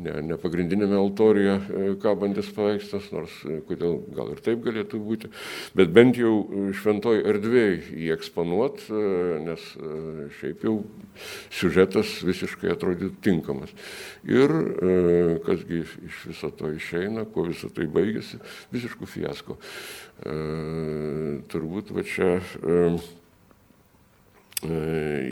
ne, 0.00 0.16
ne 0.32 0.40
pagrindinėme 0.40 0.96
altorijoje 0.96 1.96
kabantis 2.02 2.48
paveikslas, 2.56 3.10
nors 3.12 3.36
kodėl 3.68 4.00
gal 4.16 4.32
ir 4.32 4.40
taip 4.44 4.64
galėtų 4.64 5.02
būti, 5.04 5.30
bet 5.76 5.92
bent 5.92 6.16
jau 6.18 6.40
šventoj 6.80 7.20
erdvėj 7.20 7.78
jį 7.92 8.10
eksponuot, 8.16 8.88
nes 9.44 9.68
šiaip 10.40 10.64
jau 10.66 10.78
siužetas 11.52 12.16
visiškai 12.24 12.45
visiškai 12.46 12.70
atrodytų 12.72 13.18
tinkamas. 13.24 13.72
Ir 14.26 14.50
e, 14.50 15.38
kasgi 15.46 15.82
iš 15.82 16.22
viso 16.30 16.50
to 16.54 16.70
išeina, 16.76 17.26
kuo 17.26 17.48
viso 17.50 17.68
tai 17.74 17.88
baigėsi, 17.90 18.38
visiškų 18.74 19.08
fiasko. 19.10 19.58
E, 20.22 20.36
turbūt 21.50 21.92
va 21.96 22.06
čia 22.06 22.38
e, 22.38 22.78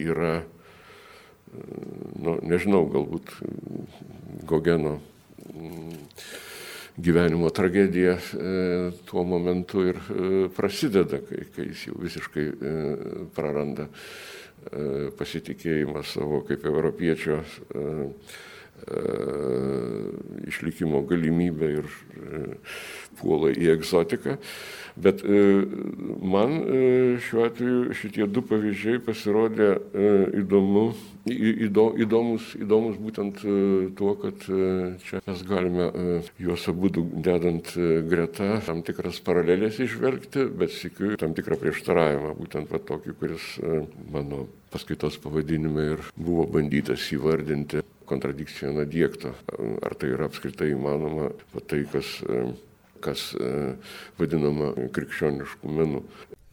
yra, 0.04 0.42
nu, 2.18 2.38
nežinau, 2.42 2.84
galbūt 2.90 3.30
Gogeno 4.44 4.98
gyvenimo 6.94 7.48
tragedija 7.50 8.18
tuo 9.08 9.24
momentu 9.26 9.82
ir 9.88 9.98
prasideda, 10.54 11.18
kai, 11.26 11.46
kai 11.54 11.66
jis 11.70 11.86
jau 11.88 11.96
visiškai 12.02 12.44
praranda 13.34 13.88
pasitikėjimą 15.18 16.02
savo 16.08 16.42
kaip 16.48 16.64
europiečio 16.66 17.40
e, 17.40 17.44
e, 17.44 18.08
išlikimo 20.46 21.02
galimybę 21.08 21.70
ir 21.78 21.86
e, 21.88 22.42
puola 23.20 23.52
į 23.54 23.70
egzotiką. 23.78 24.36
Bet 24.96 25.24
e, 25.24 25.40
man 26.34 26.58
e, 26.60 26.84
šiuo 27.24 27.48
atveju 27.48 27.96
šitie 27.98 28.28
du 28.30 28.44
pavyzdžiai 28.46 29.02
pasirodė 29.06 29.70
e, 29.74 30.14
įdomu 30.44 30.88
įdomus, 31.24 32.50
įdomus 32.60 32.98
būtent 33.00 33.40
e, 33.44 33.54
tuo, 33.96 34.14
kad 34.20 34.44
e, 34.48 34.98
čia 35.04 35.22
mes 35.24 35.42
galime 35.48 35.86
e, 35.88 36.18
juos 36.38 36.66
abu 36.68 36.90
dedant 36.92 37.72
greta 38.10 38.60
tam 38.66 38.82
tikras 38.84 39.20
paralelės 39.24 39.80
išvelgti, 39.80 40.44
bet 40.52 40.70
sėkiu 40.70 41.16
tam 41.16 41.34
tikrą 41.34 41.56
prieštaravimą, 41.60 42.34
būtent 42.36 42.70
va 42.70 42.78
tokį, 42.78 43.16
kuris 43.20 43.48
mano 44.12 44.46
paskaitos 44.70 45.16
pavadinime 45.22 45.94
ir 45.94 46.04
buvo 46.16 46.46
bandytas 46.50 47.08
įvardinti 47.14 47.80
kontradikciją 48.08 48.74
nadiekto. 48.76 49.34
Ar 49.84 49.96
tai 49.98 50.12
yra 50.14 50.28
apskritai 50.30 50.70
įmanoma, 50.74 51.32
tai, 51.68 51.84
kas 51.92 52.18
kas 53.04 53.32
vadinama 54.18 54.72
krikščioniškų 54.94 55.76
menų. 55.78 56.02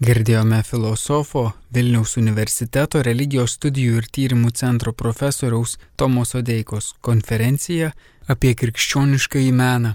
Girdėjome 0.02 0.64
filosofo 0.66 1.52
Vilniaus 1.74 2.16
universiteto 2.18 3.04
religijos 3.06 3.54
studijų 3.60 4.00
ir 4.02 4.08
tyrimų 4.18 4.50
centro 4.58 4.96
profesoriaus 4.98 5.76
Tomo 5.96 6.26
Sodeikos 6.26 6.96
konferenciją 7.06 7.92
apie 8.32 8.56
krikščionišką 8.58 9.44
į 9.46 9.52
meną. 9.60 9.94